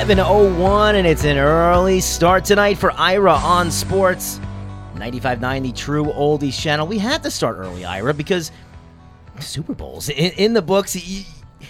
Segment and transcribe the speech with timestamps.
[0.00, 4.40] 701, and it's an early start tonight for Ira on Sports.
[4.94, 6.86] 95.9, the true oldies channel.
[6.86, 8.50] We had to start early, Ira, because
[9.40, 10.96] Super Bowls in, in the books.
[10.96, 11.24] You,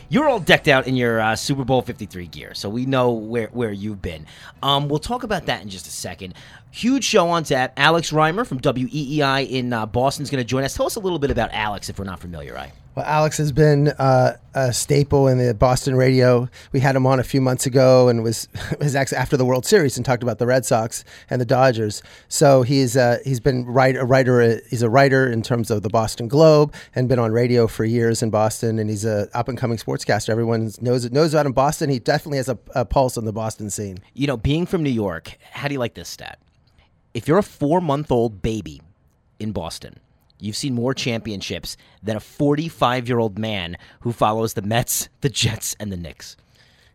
[0.08, 3.48] you're all decked out in your uh, Super Bowl 53 gear, so we know where,
[3.48, 4.26] where you've been.
[4.62, 6.34] Um, we'll talk about that in just a second.
[6.70, 7.72] Huge show on tap.
[7.76, 10.76] Alex Reimer from WEEI in uh, Boston is going to join us.
[10.76, 12.70] Tell us a little bit about Alex if we're not familiar, right?
[13.00, 16.50] Well, Alex has been uh, a staple in the Boston radio.
[16.70, 18.46] We had him on a few months ago, and was
[18.78, 22.02] was after the World Series and talked about the Red Sox and the Dodgers.
[22.28, 24.60] So he's uh, he's been write, a writer.
[24.68, 28.22] He's a writer in terms of the Boston Globe and been on radio for years
[28.22, 28.78] in Boston.
[28.78, 30.28] And he's a up and coming sportscaster.
[30.28, 31.52] Everyone knows knows about him.
[31.52, 31.88] Boston.
[31.88, 34.00] He definitely has a, a pulse on the Boston scene.
[34.12, 36.38] You know, being from New York, how do you like this stat?
[37.14, 38.82] If you're a four month old baby
[39.38, 39.98] in Boston
[40.40, 45.28] You've seen more championships than a 45 year old man who follows the Mets, the
[45.28, 46.36] Jets, and the Knicks.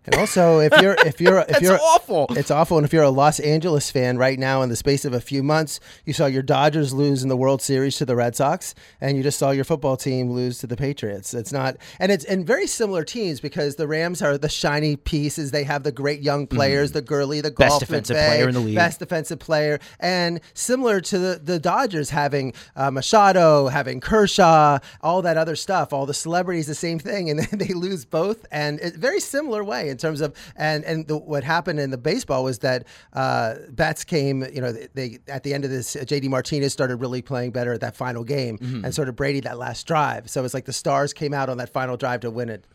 [0.05, 2.27] And also, if you're if you're if you're awful.
[2.31, 2.77] it's awful.
[2.77, 5.41] And if you're a Los Angeles fan right now, in the space of a few
[5.41, 9.17] months, you saw your Dodgers lose in the World Series to the Red Sox, and
[9.17, 11.33] you just saw your football team lose to the Patriots.
[11.33, 15.51] It's not, and it's and very similar teams because the Rams are the shiny pieces.
[15.51, 17.61] They have the great young players, the Gurley, the Mm-hmm.
[17.63, 18.75] Best golf defensive player in the league.
[18.75, 25.21] best defensive player, and similar to the the Dodgers having uh, Machado, having Kershaw, all
[25.21, 28.79] that other stuff, all the celebrities, the same thing, and then they lose both, and
[28.81, 32.43] it's very similar way in terms of and and the, what happened in the baseball
[32.43, 36.27] was that uh, bats came, you know, they, they at the end of this, JD
[36.29, 39.87] Martinez started really playing better at that final game, and sort of Brady that last
[39.87, 40.29] drive.
[40.29, 42.65] So it's like the stars came out on that final drive to win it.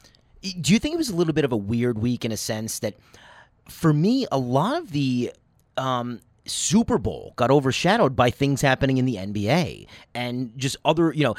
[0.62, 2.78] Do you think it was a little bit of a weird week in a sense
[2.78, 2.94] that,
[3.69, 5.32] for me, a lot of the
[5.76, 11.25] um, Super Bowl got overshadowed by things happening in the NBA and just other, you
[11.25, 11.34] know.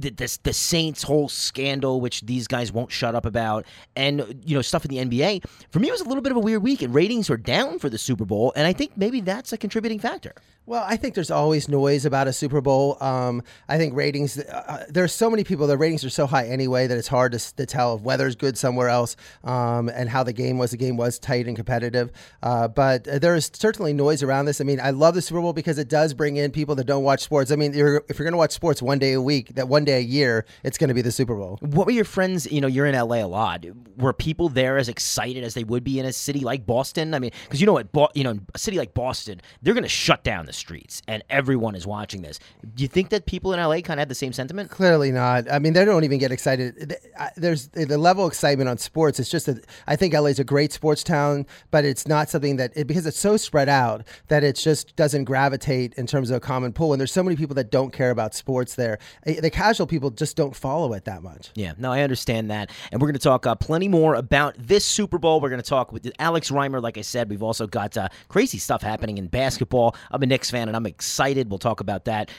[0.00, 3.66] The, the Saints whole scandal, which these guys won't shut up about,
[3.96, 5.44] and you know stuff in the NBA.
[5.70, 7.78] For me, it was a little bit of a weird week, and ratings are down
[7.78, 10.34] for the Super Bowl, and I think maybe that's a contributing factor.
[10.68, 13.02] Well, I think there's always noise about a Super Bowl.
[13.02, 14.38] Um, I think ratings.
[14.38, 15.66] Uh, there's so many people.
[15.66, 18.58] The ratings are so high anyway that it's hard to, to tell if weather's good
[18.58, 20.72] somewhere else um, and how the game was.
[20.72, 22.12] The game was tight and competitive,
[22.42, 24.60] uh, but there is certainly noise around this.
[24.60, 27.02] I mean, I love the Super Bowl because it does bring in people that don't
[27.02, 27.50] watch sports.
[27.50, 29.86] I mean, you're, if you're going to watch sports one day a week, that one
[29.86, 31.56] day a year, it's going to be the Super Bowl.
[31.62, 32.44] What were your friends?
[32.52, 33.64] You know, you're in LA a lot.
[33.96, 37.14] Were people there as excited as they would be in a city like Boston?
[37.14, 39.82] I mean, because you know what, Bo- you know, a city like Boston, they're going
[39.82, 42.38] to shut down the streets, and everyone is watching this.
[42.74, 44.70] Do you think that people in LA kind of had the same sentiment?
[44.70, 45.50] Clearly not.
[45.50, 46.96] I mean, they don't even get excited.
[47.36, 49.20] There's the level of excitement on sports.
[49.20, 52.56] It's just that I think LA is a great sports town, but it's not something
[52.56, 56.36] that it, because it's so spread out that it just doesn't gravitate in terms of
[56.36, 56.92] a common pool.
[56.92, 58.98] And there's so many people that don't care about sports there.
[59.24, 61.50] The casual people just don't follow it that much.
[61.54, 62.70] Yeah, no, I understand that.
[62.92, 65.40] And we're going to talk uh, plenty more about this Super Bowl.
[65.40, 66.82] We're going to talk with Alex Reimer.
[66.82, 69.94] Like I said, we've also got uh, crazy stuff happening in basketball.
[70.10, 71.50] I'm a Knicks fan, and I'm excited.
[71.50, 72.30] We'll talk about that.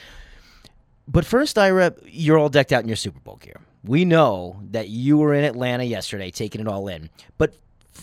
[1.08, 3.60] But first, Ira, you're all decked out in your Super Bowl gear.
[3.84, 7.10] We know that you were in Atlanta yesterday, taking it all in.
[7.38, 7.54] But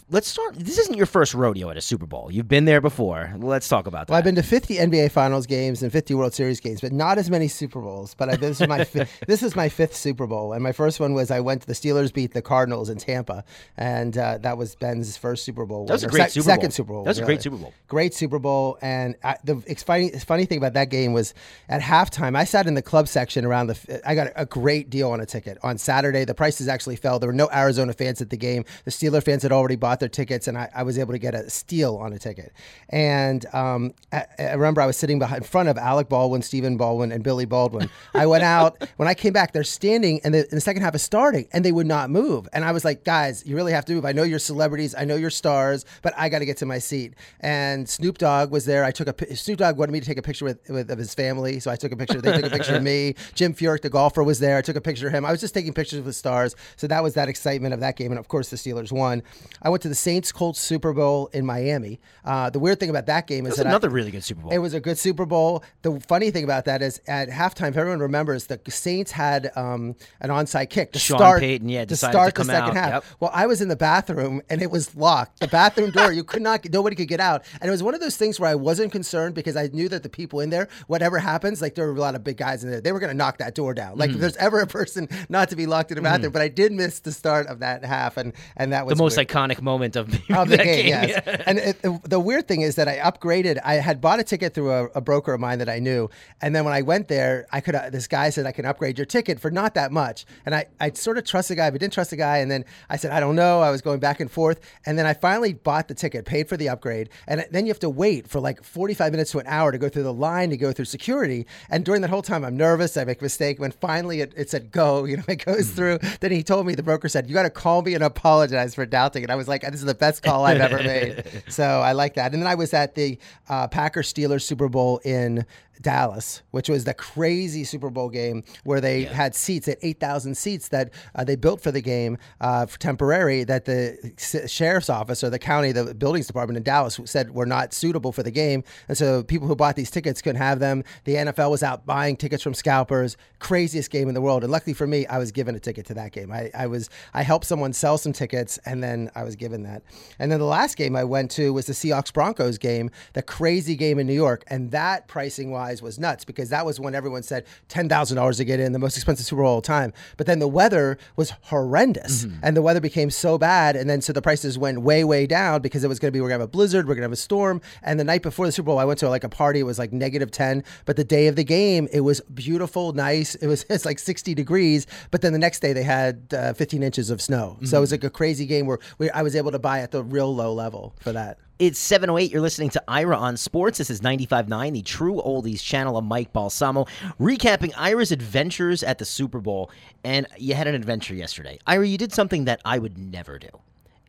[0.10, 0.56] let's start.
[0.56, 2.30] This isn't your first rodeo at a Super Bowl.
[2.32, 3.34] You've been there before.
[3.38, 4.12] Let's talk about that.
[4.12, 7.18] Well, I've been to 50 NBA Finals games and 50 World Series games, but not
[7.18, 8.14] as many Super Bowls.
[8.14, 11.00] But I, this is my fi- this is my fifth Super Bowl, and my first
[11.00, 13.44] one was I went to the Steelers beat the Cardinals in Tampa,
[13.76, 15.86] and uh, that was Ben's first Super Bowl.
[15.86, 16.56] That was a great sec- Super Bowl.
[16.56, 17.04] second Super Bowl.
[17.04, 17.74] That was a great Super Bowl.
[17.88, 21.34] Great Super Bowl, and I, the it's funny, funny thing about that game was
[21.70, 24.02] at halftime I sat in the club section around the.
[24.06, 26.26] I got a great deal on a ticket on Saturday.
[26.26, 27.20] The prices actually fell.
[27.20, 28.66] There were no Arizona fans at the game.
[28.86, 31.34] The Steeler fans had already bought their tickets, and I, I was able to get
[31.34, 32.54] a steal on a ticket.
[32.90, 36.78] And um, I, I remember I was sitting behind, in front of Alec Baldwin, Stephen
[36.78, 37.90] Baldwin, and Billy Baldwin.
[38.14, 39.54] I went out when I came back.
[39.54, 42.48] They're standing, and the, and the second half is starting, and they would not move.
[42.54, 44.06] And I was like, guys, you really have to move.
[44.06, 46.80] I know you're celebrities, I know you're stars, but I got to get to my
[46.80, 47.14] seat.
[47.40, 48.84] And Snoop Dogg was there.
[48.84, 51.14] I took a Snoop Dogg wanted me to take a picture with, with of his
[51.14, 52.22] family, so I took a picture.
[52.22, 53.16] They took a picture of me.
[53.36, 54.58] Jim Furyk, the golfer, was there.
[54.58, 55.26] I took a picture of him.
[55.26, 56.56] I was just taking pictures with the stars.
[56.76, 59.24] So that was that excitement of that game, and of course the Steelers won.
[59.68, 62.00] I went to the Saints Colts Super Bowl in Miami.
[62.24, 64.50] Uh, the weird thing about that game is that I- another really good Super Bowl.
[64.54, 65.62] it was a good Super Bowl.
[65.82, 69.98] The funny thing about that is at halftime, if everyone remembers, the Saints had um,
[70.22, 72.74] an onside kick to Sean start Payton, yeah, to start to the second out.
[72.76, 72.94] half.
[72.94, 73.04] Yep.
[73.20, 75.42] Well, I was in the bathroom and it was locked.
[75.42, 77.44] The bathroom door, you could not, nobody could get out.
[77.60, 80.02] And it was one of those things where I wasn't concerned because I knew that
[80.02, 82.72] the people in there, whatever happens, like there were a lot of big guys in
[82.72, 83.98] there, they were going to knock that door down.
[83.98, 86.48] Like if there's ever a person not to be locked in a bathroom, but I
[86.48, 89.28] did miss the start of that half, and and that was the most weird.
[89.28, 90.66] iconic iconic moment of, of the game.
[90.68, 90.88] game.
[90.88, 91.44] Yes.
[91.46, 93.60] and it, the, weird thing is that I upgraded.
[93.64, 96.10] I had bought a ticket through a, a broker of mine that I knew,
[96.42, 97.76] and then when I went there, I could.
[97.76, 100.66] Uh, this guy said I can upgrade your ticket for not that much, and I
[100.80, 102.38] I sort of trust the guy, but didn't trust the guy.
[102.38, 103.62] And then I said I don't know.
[103.62, 106.58] I was going back and forth, and then I finally bought the ticket, paid for
[106.58, 109.72] the upgrade, and then you have to wait for like 45 minutes to an hour
[109.72, 111.46] to go through the line to go through security.
[111.70, 112.98] And during that whole time, I'm nervous.
[112.98, 113.60] I make a mistake.
[113.60, 116.00] When finally it, it said go, you know, it goes through.
[116.20, 118.86] Then he told me the broker said you got to call me and apologize for
[118.86, 121.24] doubting and I was like, this is the best call I've ever made.
[121.48, 122.34] so I like that.
[122.34, 123.18] And then I was at the
[123.50, 125.46] uh, Packers Steelers Super Bowl in
[125.82, 129.14] Dallas, which was the crazy Super Bowl game where they yeah.
[129.14, 133.44] had seats at 8,000 seats that uh, they built for the game uh, for temporary
[133.44, 134.14] that the
[134.48, 138.24] sheriff's office or the county, the buildings department in Dallas said were not suitable for
[138.24, 138.64] the game.
[138.88, 140.84] And so people who bought these tickets couldn't have them.
[141.04, 144.44] The NFL was out buying tickets from scalpers, craziest game in the world.
[144.44, 146.32] And luckily for me, I was given a ticket to that game.
[146.32, 149.84] I, I was, I helped someone sell some tickets and then I was given that.
[150.20, 153.76] And then the last game I went to was the Seahawks Broncos game, the crazy
[153.76, 154.44] game in New York.
[154.48, 158.60] And that pricing wise, was nuts because that was when everyone said $10,000 to get
[158.60, 159.94] in, the most expensive Super Bowl of all time.
[160.18, 162.40] But then the weather was horrendous mm-hmm.
[162.44, 163.76] and the weather became so bad.
[163.76, 166.22] And then so the prices went way, way down because it was going to be,
[166.22, 167.62] we're going to have a blizzard, we're going to have a storm.
[167.84, 169.80] And the night before the Super Bowl, I went to like a party, it was
[169.80, 170.64] like negative 10.
[170.86, 173.36] But the day of the game, it was beautiful, nice.
[173.36, 174.88] It was, it's like 60 degrees.
[175.12, 177.56] But then the next day they had uh, 15 inches of snow.
[177.56, 177.66] Mm-hmm.
[177.66, 179.92] So it was like a crazy game where we, I was able to buy at
[179.92, 181.40] the real low level for that.
[181.60, 182.32] It's 708.
[182.32, 183.80] You're listening to Ira on Sports.
[183.80, 186.86] This is 95.9, the true oldies channel of Mike Balsamo,
[187.20, 189.72] recapping Ira's adventures at the Super Bowl.
[190.04, 191.58] And you had an adventure yesterday.
[191.66, 193.50] Ira, you did something that I would never do.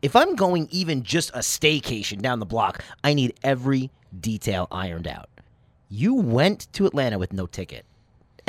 [0.03, 5.07] If I'm going even just a staycation down the block, I need every detail ironed
[5.07, 5.27] out.
[5.89, 7.83] You went to Atlanta with no ticket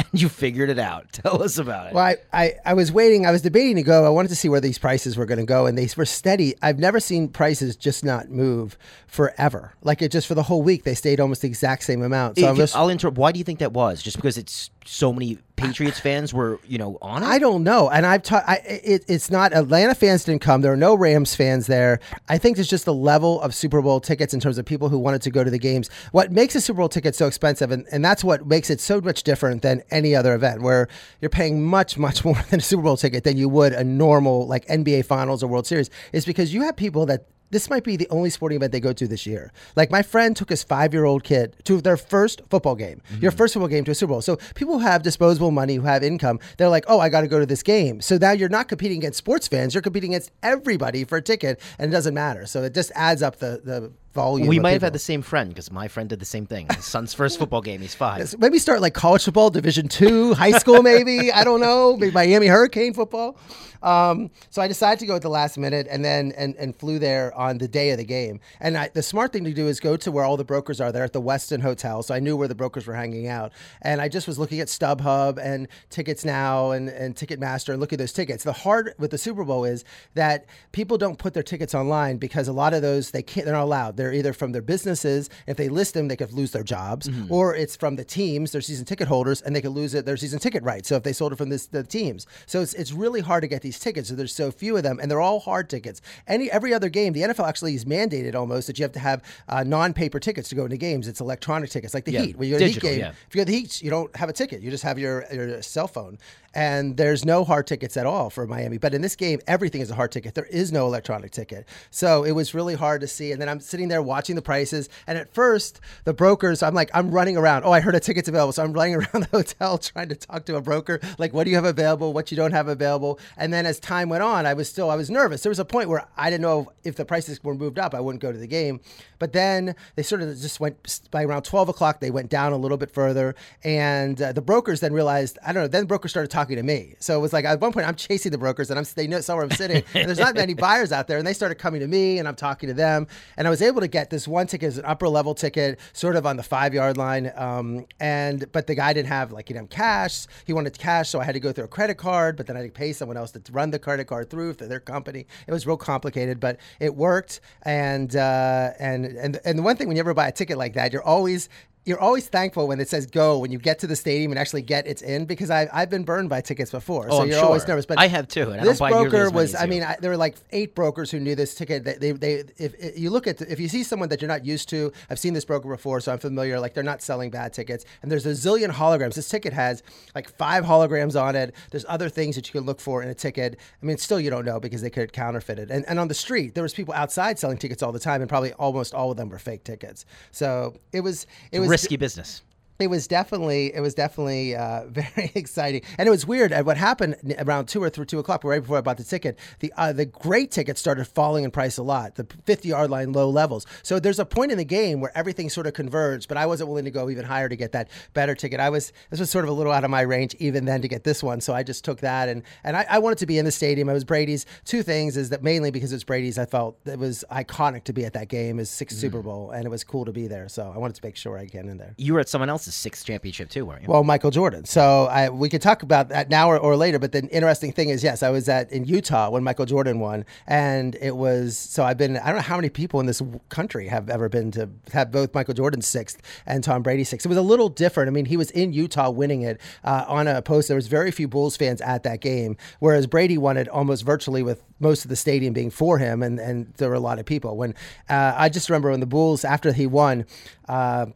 [0.00, 1.06] and you figured it out.
[1.12, 1.94] Tell us about it.
[1.94, 3.26] Well, I, I, I, was waiting.
[3.26, 4.04] I was debating to go.
[4.04, 6.54] I wanted to see where these prices were going to go, and they were steady.
[6.62, 9.74] I've never seen prices just not move forever.
[9.82, 12.38] Like it just for the whole week, they stayed almost the exact same amount.
[12.38, 13.18] So just, I'll interrupt.
[13.18, 14.02] Why do you think that was?
[14.02, 17.26] Just because it's so many Patriots fans were, you know, on it?
[17.26, 17.90] I don't know.
[17.90, 20.62] And I've taught, it, it's not, Atlanta fans didn't come.
[20.62, 22.00] There are no Rams fans there.
[22.28, 24.98] I think there's just the level of Super Bowl tickets in terms of people who
[24.98, 25.90] wanted to go to the games.
[26.12, 29.00] What makes a Super Bowl ticket so expensive, and, and that's what makes it so
[29.00, 30.88] much different than any other event, where
[31.20, 34.46] you're paying much, much more than a Super Bowl ticket than you would a normal,
[34.46, 37.96] like NBA Finals or World Series, is because you have people that this might be
[37.96, 39.52] the only sporting event they go to this year.
[39.76, 43.22] Like my friend took his five year old kid to their first football game, mm-hmm.
[43.22, 44.22] your first football game to a Super Bowl.
[44.22, 47.28] So people who have disposable money, who have income, they're like, oh, I got to
[47.28, 48.00] go to this game.
[48.00, 51.60] So now you're not competing against sports fans, you're competing against everybody for a ticket,
[51.78, 52.46] and it doesn't matter.
[52.46, 54.48] So it just adds up the, the volume.
[54.48, 54.72] We might people.
[54.72, 56.66] have had the same friend because my friend did the same thing.
[56.74, 58.18] His son's first football game, he's five.
[58.18, 61.32] Yes, maybe start like college football, Division two, high school, maybe.
[61.40, 61.96] I don't know.
[61.96, 63.38] Maybe Miami Hurricane football.
[63.82, 66.98] Um, so I decided to go at the last minute and then and, and flew
[66.98, 68.40] there on the day of the game.
[68.60, 70.92] And I, the smart thing to do is go to where all the brokers are
[70.92, 72.02] there at the Westin Hotel.
[72.02, 73.52] So I knew where the brokers were hanging out.
[73.82, 77.92] And I just was looking at StubHub and Tickets Now and, and Ticketmaster and look
[77.92, 78.44] at those tickets.
[78.44, 79.84] The hard with the Super Bowl is
[80.14, 83.54] that people don't put their tickets online because a lot of those they can't they're
[83.54, 83.96] not allowed.
[84.00, 87.30] They're either from their businesses, if they list them, they could lose their jobs, mm-hmm.
[87.30, 90.16] or it's from the teams, their season ticket holders, and they could lose it their
[90.16, 90.88] season ticket rights.
[90.88, 92.26] So if they sold it from this the teams.
[92.46, 94.08] So it's it's really hard to get these tickets.
[94.08, 96.00] So there's so few of them, and they're all hard tickets.
[96.26, 99.22] Any every other game, the NFL actually is mandated almost that you have to have
[99.48, 101.06] uh, non-paper tickets to go into games.
[101.06, 102.36] It's electronic tickets, like the yeah, Heat.
[102.36, 103.12] When you go to Digital, Heat game, yeah.
[103.28, 104.62] if you go to the Heat, you don't have a ticket.
[104.62, 106.16] You just have your your cell phone
[106.54, 108.78] and there's no hard tickets at all for Miami.
[108.78, 110.34] But in this game, everything is a hard ticket.
[110.34, 111.66] There is no electronic ticket.
[111.90, 113.32] So it was really hard to see.
[113.32, 114.88] And then I'm sitting there watching the prices.
[115.06, 117.64] And at first, the brokers, I'm like, I'm running around.
[117.64, 118.52] Oh, I heard a ticket's available.
[118.52, 121.50] So I'm running around the hotel trying to talk to a broker, like, what do
[121.50, 122.12] you have available?
[122.12, 123.20] What you don't have available?
[123.36, 125.42] And then as time went on, I was still, I was nervous.
[125.42, 128.00] There was a point where I didn't know if the prices were moved up, I
[128.00, 128.80] wouldn't go to the game.
[129.18, 132.56] But then they sort of just went by around 12 o'clock, they went down a
[132.56, 133.34] little bit further.
[133.62, 136.56] And uh, the brokers then realized, I don't know, then the brokers started talking talking
[136.56, 136.94] to me.
[137.00, 139.20] So it was like at one point I'm chasing the brokers and I'm they know
[139.20, 141.86] somewhere I'm sitting and there's not many buyers out there and they started coming to
[141.86, 143.06] me and I'm talking to them
[143.36, 146.16] and I was able to get this one ticket as an upper level ticket, sort
[146.16, 147.30] of on the five yard line.
[147.36, 150.26] Um, and but the guy didn't have like he didn't have cash.
[150.46, 152.36] He wanted cash, so I had to go through a credit card.
[152.36, 154.66] But then I had to pay someone else to run the credit card through for
[154.66, 155.26] their company.
[155.46, 157.40] It was real complicated, but it worked.
[157.62, 160.74] And uh, and and and the one thing when you ever buy a ticket like
[160.74, 161.48] that, you're always
[161.84, 164.62] you're always thankful when it says go when you get to the stadium and actually
[164.62, 167.06] get it's in because I've, I've been burned by tickets before.
[167.08, 167.68] Oh, so I'm you're always sure.
[167.68, 167.86] nervous.
[167.86, 169.82] But I have too, and I this don't buy broker as was, as I mean,
[169.82, 171.84] I, there were like eight brokers who knew this ticket.
[171.84, 174.28] They, they, they if, if you look at, the, if you see someone that you're
[174.28, 176.60] not used to, I've seen this broker before, so I'm familiar.
[176.60, 177.86] Like they're not selling bad tickets.
[178.02, 179.14] And there's a zillion holograms.
[179.14, 179.82] This ticket has
[180.14, 181.54] like five holograms on it.
[181.70, 183.58] There's other things that you can look for in a ticket.
[183.82, 185.70] I mean, still you don't know because they could counterfeit it.
[185.70, 188.28] And, and on the street, there was people outside selling tickets all the time, and
[188.28, 190.04] probably almost all of them were fake tickets.
[190.30, 192.42] So it was, it was risky business.
[192.80, 196.52] It was definitely it was definitely uh, very exciting, and it was weird.
[196.52, 199.38] At what happened around two or three, two o'clock, right before I bought the ticket,
[199.60, 202.16] the uh, the great tickets started falling in price a lot.
[202.16, 203.66] The fifty yard line low levels.
[203.82, 206.68] So there's a point in the game where everything sort of converged, but I wasn't
[206.68, 208.60] willing to go even higher to get that better ticket.
[208.60, 210.88] I was this was sort of a little out of my range even then to
[210.88, 213.38] get this one, so I just took that, and and I, I wanted to be
[213.38, 213.88] in the stadium.
[213.88, 214.46] It was Brady's.
[214.64, 218.04] Two things is that mainly because it's Brady's, I felt it was iconic to be
[218.04, 218.58] at that game.
[218.58, 220.48] Is sixth Super Bowl, and it was cool to be there.
[220.48, 221.94] So I wanted to make sure I get in there.
[221.96, 223.88] You were at someone else's sixth championship too, weren't you?
[223.88, 224.64] Well, Michael Jordan.
[224.64, 226.98] So I, we could talk about that now or, or later.
[226.98, 230.24] But the interesting thing is, yes, I was at in Utah when Michael Jordan won,
[230.46, 232.16] and it was so I've been.
[232.16, 235.34] I don't know how many people in this country have ever been to have both
[235.34, 237.26] Michael Jordan sixth and Tom Brady sixth.
[237.26, 238.08] It was a little different.
[238.08, 240.68] I mean, he was in Utah winning it uh, on a post.
[240.68, 244.42] There was very few Bulls fans at that game, whereas Brady won it almost virtually
[244.42, 247.26] with most of the stadium being for him, and and there were a lot of
[247.26, 247.56] people.
[247.56, 247.74] When
[248.08, 250.26] uh, I just remember when the Bulls after he won.
[250.68, 251.06] Uh,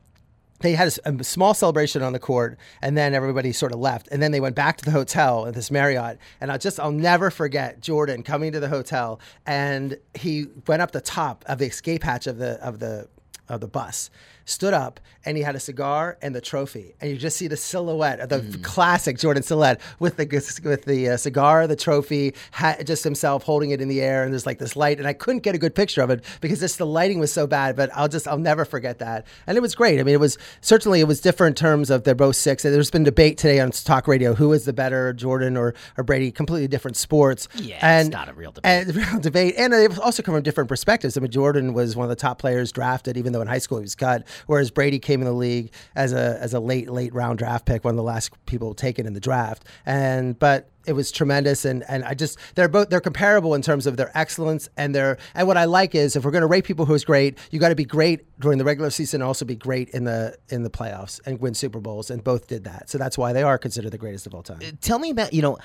[0.64, 4.22] they had a small celebration on the court and then everybody sort of left and
[4.22, 7.30] then they went back to the hotel at this marriott and i just i'll never
[7.30, 12.02] forget jordan coming to the hotel and he went up the top of the escape
[12.02, 13.06] hatch of the of the
[13.48, 14.08] of the bus
[14.44, 16.94] stood up and he had a cigar and the trophy.
[17.00, 20.26] And you just see the silhouette of the classic jordan silhouette with the
[20.64, 24.32] with the uh, cigar the trophy ha- just himself holding it in the air and
[24.32, 24.98] there's like this light.
[24.98, 27.46] And i couldn't get a good picture of it because just the lighting was so
[27.46, 29.26] bad but i'll just i'll never forget that.
[29.46, 29.98] And it was great.
[30.00, 32.62] I mean it was certainly it was different in terms of they're both six.
[32.62, 36.30] There's been debate today on talk radio who is the better jordan or, or brady
[36.30, 37.48] completely different sports.
[37.56, 38.88] Yeah, it's and not a real debate.
[38.88, 39.54] and real debate.
[39.56, 41.16] And they've also come from different perspectives.
[41.16, 43.78] I mean jordan was one of the top players drafted even though in high school
[43.78, 47.12] he was cut whereas brady came in the league as a as a late late
[47.14, 50.92] round draft pick one of the last people taken in the draft and but it
[50.92, 54.68] was tremendous and and I just they're both they're comparable in terms of their excellence
[54.76, 57.38] and their and what I like is if we're going to rate people who's great
[57.50, 60.36] you got to be great during the regular season and also be great in the
[60.48, 63.42] in the playoffs and win Super Bowls and both did that so that's why they
[63.42, 64.58] are considered the greatest of all time.
[64.62, 65.58] Uh, tell me about you know.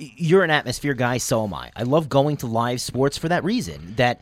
[0.00, 1.72] You're an atmosphere guy, so am I.
[1.74, 3.94] I love going to live sports for that reason.
[3.96, 4.20] That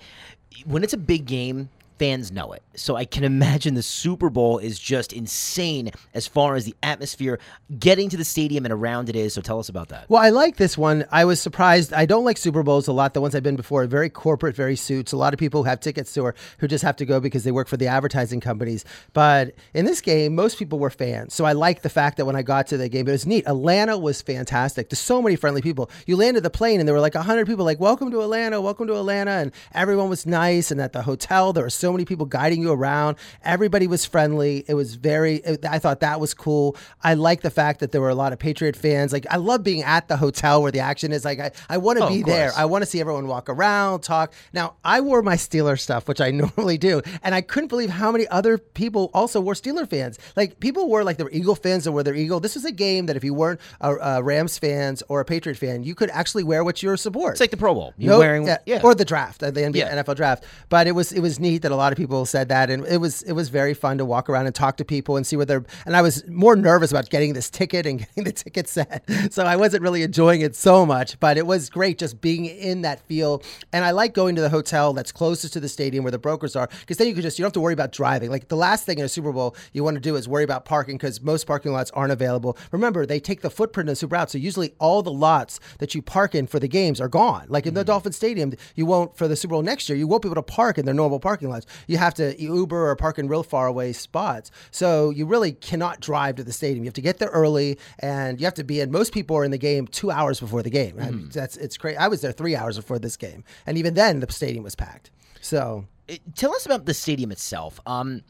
[0.64, 2.62] when it's a big game, fans know it.
[2.74, 7.38] So I can imagine the Super Bowl is just insane as far as the atmosphere
[7.78, 9.34] getting to the stadium and around it is.
[9.34, 10.08] So tell us about that.
[10.08, 11.06] Well, I like this one.
[11.10, 11.92] I was surprised.
[11.92, 13.14] I don't like Super Bowls a lot.
[13.14, 15.12] The ones I've been before are very corporate, very suits.
[15.12, 17.44] A lot of people who have tickets to or who just have to go because
[17.44, 18.84] they work for the advertising companies.
[19.12, 21.34] But in this game, most people were fans.
[21.34, 23.46] So I like the fact that when I got to the game, it was neat.
[23.46, 24.90] Atlanta was fantastic.
[24.90, 25.90] There's so many friendly people.
[26.06, 28.86] You landed the plane and there were like 100 people like, welcome to Atlanta, welcome
[28.86, 29.30] to Atlanta.
[29.30, 30.70] And everyone was nice.
[30.70, 33.16] And at the hotel, there were so many people guiding you around.
[33.42, 34.64] Everybody was friendly.
[34.68, 36.76] It was very, I thought that was cool.
[37.02, 39.12] I like the fact that there were a lot of Patriot fans.
[39.12, 41.24] Like, I love being at the hotel where the action is.
[41.24, 42.52] Like, I, I want to Oh, be there.
[42.56, 44.32] I want to see everyone walk around, talk.
[44.52, 47.02] Now, I wore my Steeler stuff, which I normally do.
[47.22, 50.18] And I couldn't believe how many other people also were Steeler fans.
[50.36, 52.40] Like, people were like, they were Eagle fans and were their Eagle.
[52.40, 55.56] This was a game that if you weren't a, a Rams fans or a Patriot
[55.56, 57.32] fan, you could actually wear what you're support.
[57.32, 57.94] It's like the Pro Bowl.
[57.96, 60.02] You're No, wearing yeah, or the draft, uh, the NBA, Yeah.
[60.02, 60.44] NFL draft.
[60.68, 62.98] But it was it was neat that a lot of people said that, and it
[62.98, 65.46] was it was very fun to walk around and talk to people and see what
[65.46, 65.64] they're.
[65.84, 69.44] And I was more nervous about getting this ticket and getting the ticket set, so
[69.44, 71.20] I wasn't really enjoying it so much.
[71.20, 73.42] But it was great just being in that feel,
[73.72, 76.56] and I like going to the hotel that's closest to the stadium where the brokers
[76.56, 78.30] are, because then you can just you don't have to worry about driving.
[78.30, 80.64] Like the last thing in a Super Bowl you want to do is worry about
[80.64, 82.56] parking because most parking lots aren't available.
[82.72, 85.94] Remember, they take the footprint of the Super out, so usually all the lots that
[85.94, 87.46] you park in for the games are gone.
[87.48, 87.86] Like in the mm-hmm.
[87.86, 89.98] Dolphin Stadium, you won't for the Super Bowl next year.
[89.98, 91.65] You won't be able to park in their normal parking lots.
[91.86, 94.50] You have to Uber or park in real far away spots.
[94.70, 96.84] So you really cannot drive to the stadium.
[96.84, 98.90] You have to get there early, and you have to be in.
[98.90, 100.98] Most people are in the game two hours before the game.
[100.98, 101.96] And That's it's crazy.
[101.98, 105.10] I was there three hours before this game, and even then the stadium was packed.
[105.40, 107.80] So Uh, Tell us about the stadium itself.
[107.86, 108.22] Um,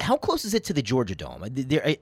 [0.00, 1.44] how close is it to the Georgia Dome?
[1.50, 1.96] There,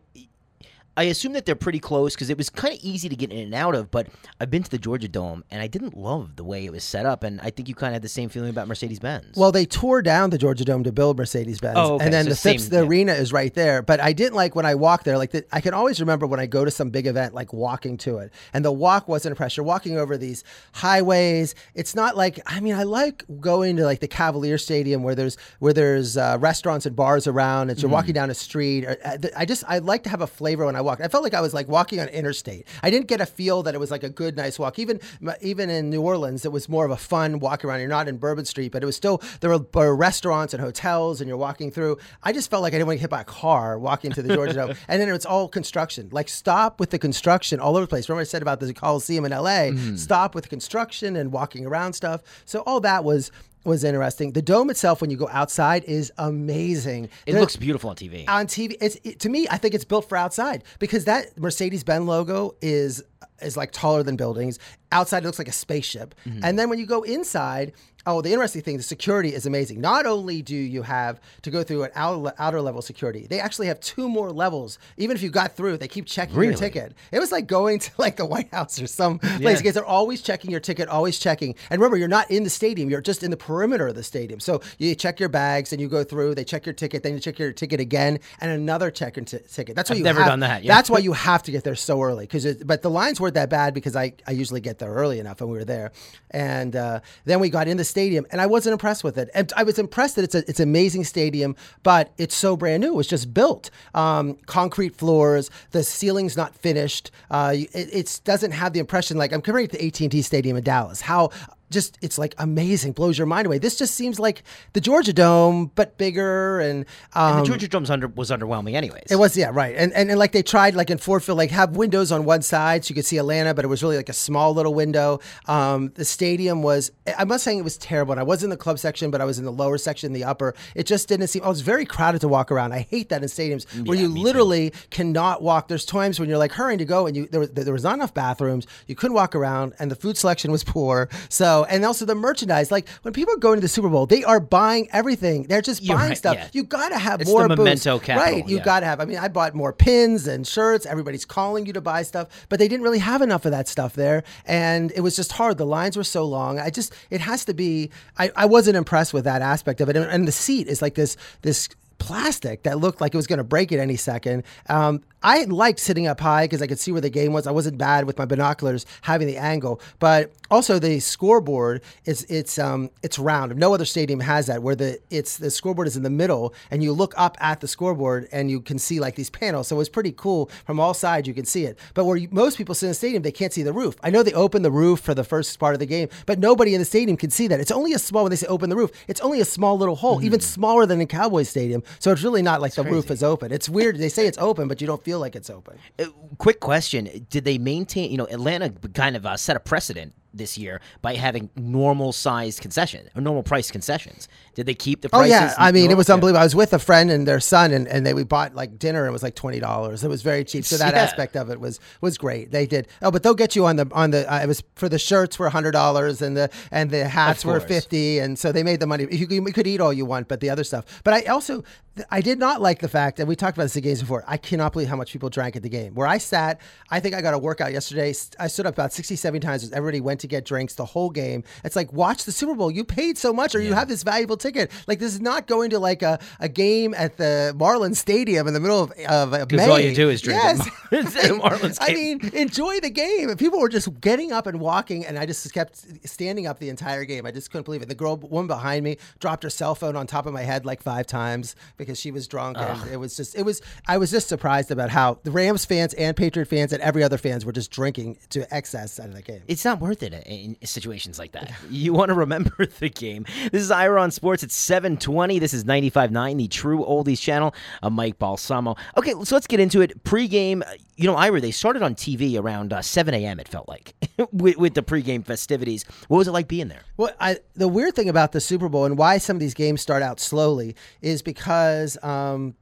[0.96, 3.30] I, I assume that they're pretty close because it was kind of easy to get
[3.32, 3.90] in and out of.
[3.90, 4.08] But
[4.40, 7.06] I've been to the Georgia Dome and I didn't love the way it was set
[7.06, 7.22] up.
[7.24, 9.36] And I think you kind of had the same feeling about Mercedes Benz.
[9.36, 12.04] Well, they tore down the Georgia Dome to build Mercedes Benz, Oh, okay.
[12.04, 12.86] and then So the Phipps, the yeah.
[12.88, 13.82] arena is right there.
[13.82, 15.18] But I didn't like when I walked there.
[15.18, 17.96] Like the, I can always remember when I go to some big event, like walking
[17.98, 19.62] to it, and the walk wasn't a pressure.
[19.62, 22.40] Walking over these highways, it's not like.
[22.46, 26.36] I mean, I like going to like the Cavalier Stadium where there's where there's uh,
[26.40, 27.94] restaurants and bars around, and you're Mm-hmm.
[27.94, 28.84] walking down a street.
[28.84, 31.00] Or, uh, I just I like to have a flavor when I walk.
[31.00, 32.66] I felt like I was like walking on interstate.
[32.82, 34.78] I didn't get a feel that it was like a good, nice walk.
[34.78, 35.00] Even
[35.40, 37.80] even in New Orleans, it was more of a fun walk around.
[37.80, 41.28] You're not in Bourbon Street, but it was still there were, restaurants and hotels, and
[41.28, 41.98] you're walking through.
[42.22, 44.22] I just felt like I didn't want to get hit by a car walking to
[44.22, 46.08] the Georgia Dome, and then it's all construction.
[46.12, 48.08] Like stop with the construction all over the place.
[48.08, 49.70] Remember I said about the Coliseum in LA?
[49.70, 49.96] Mm-hmm.
[49.96, 52.22] Stop with construction and walking around stuff.
[52.44, 53.30] So all that was
[53.64, 54.32] was interesting.
[54.32, 57.08] The dome itself, when you go outside, is amazing.
[57.26, 58.28] it looks beautiful on TV.
[58.28, 58.76] on TV.
[58.80, 62.54] It's it, to me, I think it's built for outside because that Mercedes Benz logo
[62.60, 63.02] is
[63.42, 64.58] is like taller than buildings.
[64.92, 66.40] Outside, it looks like a spaceship, mm-hmm.
[66.42, 67.72] and then when you go inside.
[68.06, 69.80] Oh, the interesting thing, the security is amazing.
[69.80, 73.66] Not only do you have to go through an outer, outer level security, they actually
[73.66, 74.78] have two more levels.
[74.96, 76.94] Even if you got through, they keep checking your ticket.
[77.12, 79.54] It was like going to like the White House or some place Yeah.
[79.56, 81.54] because they're always checking your ticket, always checking.
[81.68, 84.40] And remember, you're not in the stadium; you're just in the perimeter of the stadium.
[84.40, 86.34] So you check your bags and you go through.
[86.36, 89.76] They check your ticket, then you check your ticket again, and another check t- ticket.
[89.76, 90.74] That's why I've you never have- done that, yeah.
[90.74, 92.24] That's why you have to get there so early.
[92.26, 95.42] Because but the lines weren't that bad because I I usually get there early enough,
[95.42, 95.92] and we were there.
[96.30, 99.28] And uh, then we got in the stadium, and I wasn't impressed with it.
[99.34, 102.82] And I was impressed that it's a it's an amazing stadium, but it's so brand
[102.82, 102.88] new.
[102.88, 105.50] It was just built, um, concrete floors.
[105.72, 107.10] The ceiling's not finished.
[107.30, 110.22] Uh, it doesn't have the impression like I'm comparing it to the AT and T
[110.22, 111.00] Stadium in Dallas.
[111.00, 111.30] How
[111.70, 113.58] just it's like amazing, blows your mind away.
[113.58, 116.84] This just seems like the Georgia Dome, but bigger and.
[117.14, 119.04] Um, the Georgia Dome under was underwhelming, anyways.
[119.10, 121.50] it was yeah right and, and and like they tried like in Ford Field like
[121.50, 124.08] have windows on one side so you could see Atlanta but it was really like
[124.08, 125.20] a small little window.
[125.46, 128.12] Um, the stadium was I'm not saying it was terrible.
[128.12, 130.24] And I was in the club section but I was in the lower section, the
[130.24, 130.54] upper.
[130.74, 131.42] It just didn't seem.
[131.44, 132.72] I was very crowded to walk around.
[132.72, 134.24] I hate that in stadiums where Yeah, you me too.
[134.24, 135.68] literally cannot walk.
[135.68, 137.94] There's times when you're like hurrying to go and you there was there was not
[137.94, 138.66] enough bathrooms.
[138.86, 141.08] You couldn't walk around and the food selection was poor.
[141.28, 144.24] So and also the merchandise like when people are going to the Super Bowl they
[144.24, 145.44] are buying everything.
[145.44, 146.36] They're just You're buying right, stuff.
[146.36, 146.48] yeah.
[146.52, 147.82] You got to have It's more the booths.
[147.84, 148.48] capital, right?
[148.48, 148.64] You yeah.
[148.64, 149.00] got to have.
[149.00, 150.86] I mean, I bought more pins and shirts.
[150.86, 153.94] Everybody's calling you to buy stuff, but they didn't really have enough of that stuff
[153.94, 155.58] there, and it was just hard.
[155.58, 156.58] The lines were so long.
[156.58, 157.90] I just, it has to be.
[158.18, 160.94] I, I wasn't impressed with that aspect of it, and, and the seat is like
[160.94, 164.42] this this plastic that looked like it was going to break at any second.
[164.68, 167.46] Um, I liked sitting up high because I could see where the game was.
[167.46, 172.58] I wasn't bad with my binoculars having the angle, but also the scoreboard is it's
[172.58, 173.54] um it's round.
[173.56, 176.82] No other stadium has that where the it's the scoreboard is in the middle and
[176.82, 179.68] you look up at the scoreboard and you can see like these panels.
[179.68, 181.28] So it was pretty cool from all sides.
[181.28, 181.78] You can see it.
[181.94, 183.96] But where you, most people sit in the stadium, they can't see the roof.
[184.02, 186.74] I know they open the roof for the first part of the game, but nobody
[186.74, 187.60] in the stadium can see that.
[187.60, 188.90] It's only a small when they say open the roof.
[189.06, 191.82] It's only a small little hole, even smaller than in Cowboys Stadium.
[191.98, 193.52] So it's really not like the roof is open.
[193.52, 193.98] It's weird.
[193.98, 195.78] They say it's open, but you don't feel like it's open.
[195.98, 196.06] Uh,
[196.38, 198.10] quick question: Did they maintain?
[198.10, 202.60] You know, Atlanta kind of uh, set a precedent this year by having normal sized
[202.60, 204.28] concession or normal price concessions.
[204.54, 206.40] Did they keep the Oh yeah, I mean it was unbelievable.
[206.40, 209.00] I was with a friend and their son, and, and they we bought like dinner.
[209.04, 210.04] and It was like twenty dollars.
[210.04, 210.64] It was very cheap.
[210.64, 211.02] So that Yeah.
[211.02, 212.50] aspect of it was was great.
[212.50, 212.88] They did.
[213.02, 214.32] Oh, but they'll get you on the on the.
[214.32, 217.60] Uh, it was for the shirts were hundred dollars and the and the hats were
[217.60, 219.06] fifty, and so they made the money.
[219.10, 220.84] You, could- you could eat all you want, but the other stuff.
[221.04, 221.64] But I also
[222.10, 224.24] I did not like the fact, and we talked about this at games before.
[224.26, 225.94] I cannot believe how much people drank at the game.
[225.94, 228.14] Where I sat, I think I got a workout yesterday.
[228.38, 229.62] I stood up about 60, 70 times.
[229.64, 231.44] as Everybody went to get drinks the whole game.
[231.64, 232.70] It's like, watch the Super Bowl.
[232.70, 234.70] You paid so much, or you have this valuable ticket.
[234.86, 238.54] Like, this is not going to like a, a game at the Marlins Stadium in
[238.54, 238.92] the middle of,
[239.32, 239.68] of May.
[239.68, 240.68] all you do is drink Yes.
[240.90, 243.28] Marlins I mean, enjoy the game.
[243.28, 246.68] And people were just getting up and walking, and I just kept standing up the
[246.68, 247.26] entire game.
[247.26, 247.88] I just couldn't believe it.
[247.88, 250.82] The girl, woman behind me, dropped her cell phone on top of my head like
[250.82, 253.62] five times because she was drunk, and it was just, it was.
[253.86, 257.18] I was just surprised about how the Rams fans and Patriot fans and every other
[257.18, 259.42] fans were just drinking to excess out of the game.
[259.46, 261.52] It's not worth it in in situations like that.
[261.70, 263.26] You want to remember the game.
[263.52, 264.42] This is Ira on Sports.
[264.42, 265.38] It's 720.
[265.38, 267.54] This is 95.9, the true oldies channel.
[267.82, 268.76] I'm Mike Balsamo.
[268.96, 270.02] Okay, so let's get into it.
[270.04, 270.62] Pre-game,
[270.96, 273.94] you know, Ira, they started on TV around uh, 7 a.m., it felt like,
[274.32, 275.84] with, with the pre-game festivities.
[276.08, 276.82] What was it like being there?
[276.96, 279.80] Well, I, the weird thing about the Super Bowl and why some of these games
[279.80, 282.54] start out slowly is because um,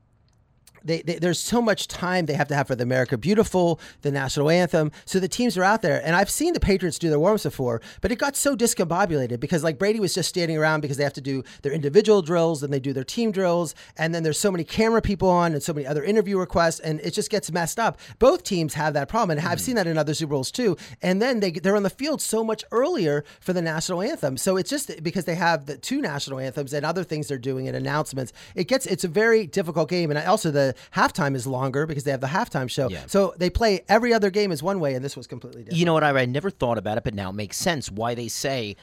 [0.84, 4.10] they, they, there's so much time they have to have for the America Beautiful, the
[4.10, 4.90] national anthem.
[5.04, 7.80] So the teams are out there, and I've seen the Patriots do their warm-ups before,
[8.00, 11.12] but it got so discombobulated because like Brady was just standing around because they have
[11.14, 14.50] to do their individual drills and they do their team drills, and then there's so
[14.50, 17.78] many camera people on and so many other interview requests, and it just gets messed
[17.78, 17.98] up.
[18.18, 19.64] Both teams have that problem, and I've hmm.
[19.64, 20.76] seen that in other Super Bowls too.
[21.02, 24.56] And then they they're on the field so much earlier for the national anthem, so
[24.56, 27.76] it's just because they have the two national anthems and other things they're doing and
[27.76, 28.32] announcements.
[28.54, 32.10] It gets it's a very difficult game, and also the halftime is longer because they
[32.10, 32.88] have the halftime show.
[32.88, 33.04] Yeah.
[33.06, 35.78] So they play every other game is one way, and this was completely different.
[35.78, 36.04] You know what?
[36.04, 38.76] I, I never thought about it, but now it makes sense why they say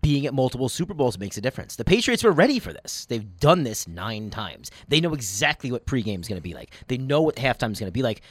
[0.00, 1.76] being at multiple Super Bowls makes a difference.
[1.76, 3.06] The Patriots were ready for this.
[3.06, 4.70] They've done this nine times.
[4.88, 6.72] They know exactly what pregame is going to be like.
[6.88, 8.22] They know what halftime is going to be like.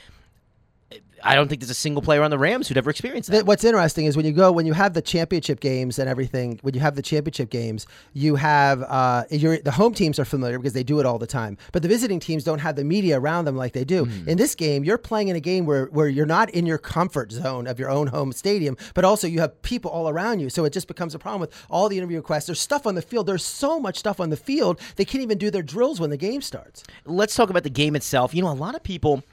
[1.24, 3.46] I don't think there's a single player on the Rams who'd ever experienced that.
[3.46, 6.60] What's interesting is when you go when you have the championship games and everything.
[6.62, 10.58] When you have the championship games, you have uh, your the home teams are familiar
[10.58, 11.58] because they do it all the time.
[11.72, 14.06] But the visiting teams don't have the media around them like they do.
[14.06, 14.30] Hmm.
[14.30, 17.32] In this game, you're playing in a game where where you're not in your comfort
[17.32, 20.50] zone of your own home stadium, but also you have people all around you.
[20.50, 22.46] So it just becomes a problem with all the interview requests.
[22.46, 23.28] There's stuff on the field.
[23.28, 24.80] There's so much stuff on the field.
[24.96, 26.84] They can't even do their drills when the game starts.
[27.06, 28.34] Let's talk about the game itself.
[28.34, 29.24] You know, a lot of people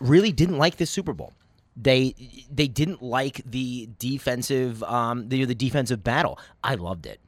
[0.00, 1.32] really didn't like this Super Bowl.
[1.76, 2.14] They
[2.50, 6.38] they didn't like the defensive um the the defensive battle.
[6.62, 7.20] I loved it.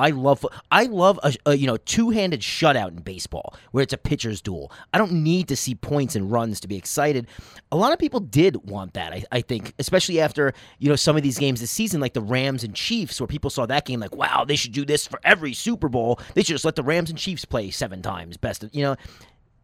[0.00, 3.98] I love I love a, a you know two-handed shutout in baseball where it's a
[3.98, 4.72] pitcher's duel.
[4.94, 7.26] I don't need to see points and runs to be excited.
[7.70, 9.12] A lot of people did want that.
[9.12, 12.22] I, I think, especially after you know some of these games this season, like the
[12.22, 15.20] Rams and Chiefs, where people saw that game like, wow, they should do this for
[15.22, 16.18] every Super Bowl.
[16.34, 18.38] They should just let the Rams and Chiefs play seven times.
[18.38, 18.96] Best, of, you know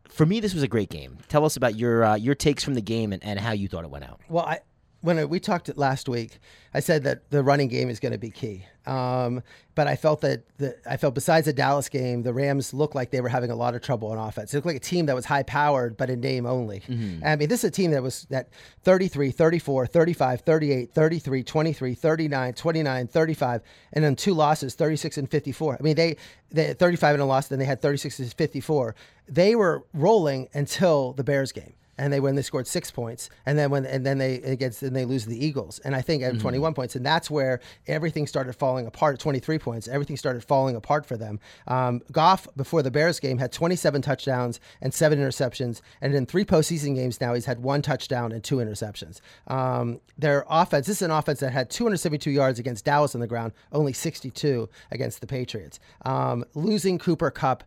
[0.09, 1.19] for me, this was a great game.
[1.29, 3.85] Tell us about your uh, your takes from the game and, and how you thought
[3.85, 4.21] it went out.
[4.29, 4.61] Well, I
[5.07, 6.41] when we talked it last week,
[6.75, 8.65] I said that the running game is going to be key.
[8.87, 9.41] Um,
[9.77, 13.13] but I felt that the, I felt besides the Dallas game, the Rams looked like
[13.13, 14.53] they were having a lot of trouble on offense.
[14.53, 16.83] It looked like a team that was high powered, but in name only.
[17.25, 18.49] I mean, this is a team that was that
[18.83, 25.31] 33, 34, 35, 38, 33, 23, 39, 29, 35, and then two losses, 36 and
[25.31, 25.77] 54.
[25.79, 26.17] I mean, they,
[26.51, 28.97] they 35 and a loss, then they had 36 and 54.
[29.29, 33.59] They were rolling until the Bears game and they when they scored six points, and
[33.59, 36.23] then when and then they against and they lose to the Eagles, and I think
[36.23, 39.15] at 21 points, and that's where everything started falling apart.
[39.15, 41.41] At 23 points, everything started falling apart for them.
[41.67, 46.45] Um, Goff before the Bears game had 27 touchdowns and seven interceptions, and in three
[46.45, 49.21] postseason games now he's had one touchdown and two interceptions.
[49.47, 53.27] Um, their offense, this is an offense that had 272 yards against Dallas on the
[53.27, 55.79] ground, only 62 against the Patriots.
[56.05, 57.65] Um, losing Cooper Kupp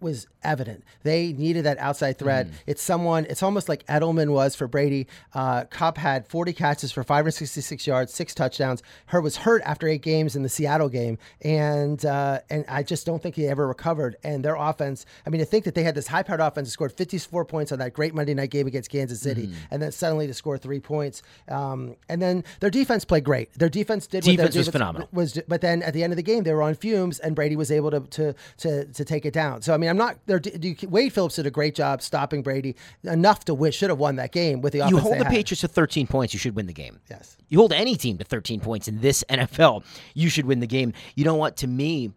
[0.00, 0.84] was evident.
[1.02, 2.46] They needed that outside threat.
[2.66, 3.26] It's someone.
[3.28, 5.06] It's almost like Edelman was for Brady.
[5.34, 8.82] Uh, Kupp had 40 catches for 566 yards, six touchdowns.
[9.06, 13.06] Her was hurt after eight games in the Seattle game, and uh, and I just
[13.06, 14.16] don't think he ever recovered.
[14.24, 15.06] And their offense.
[15.26, 17.78] I mean, to think that they had this high-powered offense, that scored 54 points on
[17.78, 21.22] that great Monday night game against Kansas City, and then suddenly to score three points.
[21.48, 23.52] Um, and then their defense played great.
[23.54, 24.24] Their defense did.
[24.24, 25.08] Defense was phenomenal.
[25.12, 27.56] Was but then at the end of the game they were on fumes, and Brady
[27.56, 29.62] was able to to to, to take it down.
[29.62, 30.18] So I mean, I'm not.
[30.26, 30.40] They're,
[30.88, 33.72] Wade Phillips did a great job stopping Brady enough to win.
[33.72, 34.92] Should have won that game with the offense.
[34.92, 35.32] You hold the had.
[35.32, 37.00] Patriots to 13 points, you should win the game.
[37.08, 37.36] Yes.
[37.48, 40.92] You hold any team to 13 points in this NFL, you should win the game.
[41.16, 41.56] You know what?
[41.58, 42.12] To me,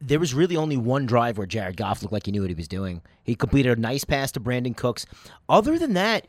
[0.00, 2.54] there was really only one drive where Jared Goff looked like he knew what he
[2.54, 3.02] was doing.
[3.22, 5.06] He completed a nice pass to Brandin Cooks.
[5.48, 6.26] Other than that,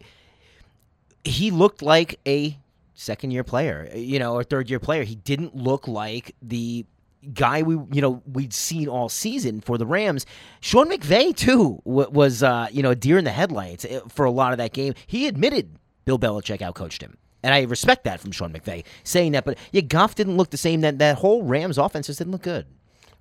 [1.24, 2.58] he looked like a
[2.93, 5.04] second year player, you know, or third year player.
[5.04, 6.86] He didn't look like the
[7.33, 10.25] guy we you know we'd seen all season for the Rams.
[10.62, 14.25] Sean McVay too wa- was uh, you know a deer in the headlights eh, for
[14.25, 14.93] a lot of that game.
[15.07, 17.17] He admitted Bill Belichick outcoached him.
[17.45, 20.57] And I respect that from Sean McVay saying that, but yeah, Goff didn't look the
[20.57, 20.79] same.
[20.81, 22.65] That that whole Rams offense just didn't look good.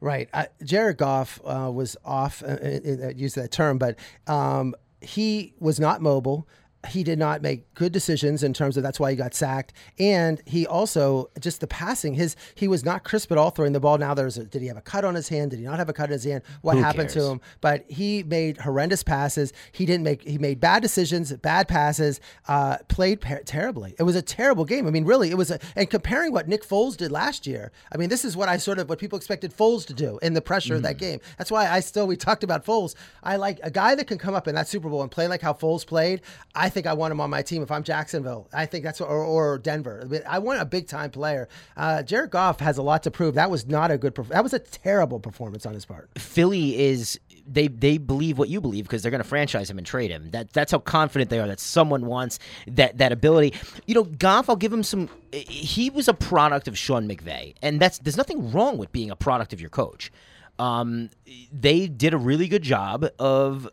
[0.00, 0.28] Right.
[0.32, 5.54] Uh, Jared Goff uh, was off, uh, uh, uh, use that term, but um, he
[5.60, 6.48] was not mobile.
[6.88, 10.42] He did not make good decisions in terms of that's why he got sacked, and
[10.46, 12.14] he also just the passing.
[12.14, 13.98] His he was not crisp at all throwing the ball.
[13.98, 15.52] Now there's a, did he have a cut on his hand?
[15.52, 16.42] Did he not have a cut on his hand?
[16.62, 17.40] What Who happened to him?
[17.60, 19.52] But he made horrendous passes.
[19.70, 22.20] He didn't make he made bad decisions, bad passes.
[22.48, 23.94] Uh, played per- terribly.
[23.98, 24.86] It was a terrible game.
[24.86, 25.50] I mean, really, it was.
[25.50, 28.56] A, and comparing what Nick Foles did last year, I mean, this is what I
[28.56, 31.20] sort of what people expected Foles to do in the pressure of that game.
[31.38, 32.94] That's why I still we talked about Foles.
[33.22, 35.42] I like a guy that can come up in that Super Bowl and play like
[35.42, 36.22] how Foles played.
[36.54, 38.48] I think I want him on my team if I'm Jacksonville.
[38.52, 40.08] I think that's or, or Denver.
[40.28, 41.48] I, want a big time player.
[41.76, 43.34] Uh, Jared Goff has a lot to prove.
[43.34, 44.14] That was not a good.
[44.14, 46.10] That was a terrible performance on his part.
[46.18, 49.86] Philly is they they believe what you believe because they're going to franchise him and
[49.86, 50.30] trade him.
[50.30, 53.54] That that's how confident they are that someone wants that that ability.
[53.86, 55.08] You know, Goff, I'll give him some.
[55.32, 59.16] He was a product of Sean McVay, and that's there's nothing wrong with being a
[59.16, 60.10] product of your coach.
[60.58, 61.10] Um,
[61.52, 63.68] they did a really good job of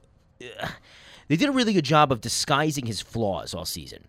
[1.29, 4.03] they did a really good job of disguising his flaws all season.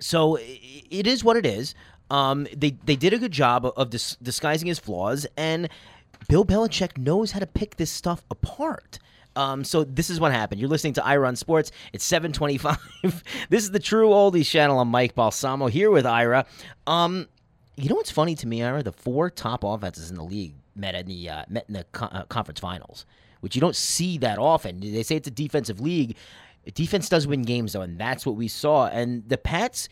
[0.00, 1.74] So it is what it is.
[2.10, 5.68] Um, they they did a good job of dis- disguising his flaws, and
[6.28, 8.98] Bill Belichick knows how to pick this stuff apart.
[9.36, 10.60] Um, so this is what happened.
[10.60, 11.70] You're listening to Ira on Sports.
[11.92, 13.22] It's 725.
[13.50, 14.80] this is the True Oldies channel.
[14.80, 16.44] I'm Mike Balsamo here with Ira.
[16.88, 17.28] Um,
[17.76, 18.82] you know what's funny to me, Ira?
[18.82, 22.06] The four top offenses in the league met in the uh, met in the co-
[22.06, 23.06] uh, conference finals,
[23.40, 24.80] which you don't see that often.
[24.80, 26.16] They say it's a defensive league.
[26.74, 28.86] Defense does win games though, and that's what we saw.
[28.86, 29.88] And the Pats,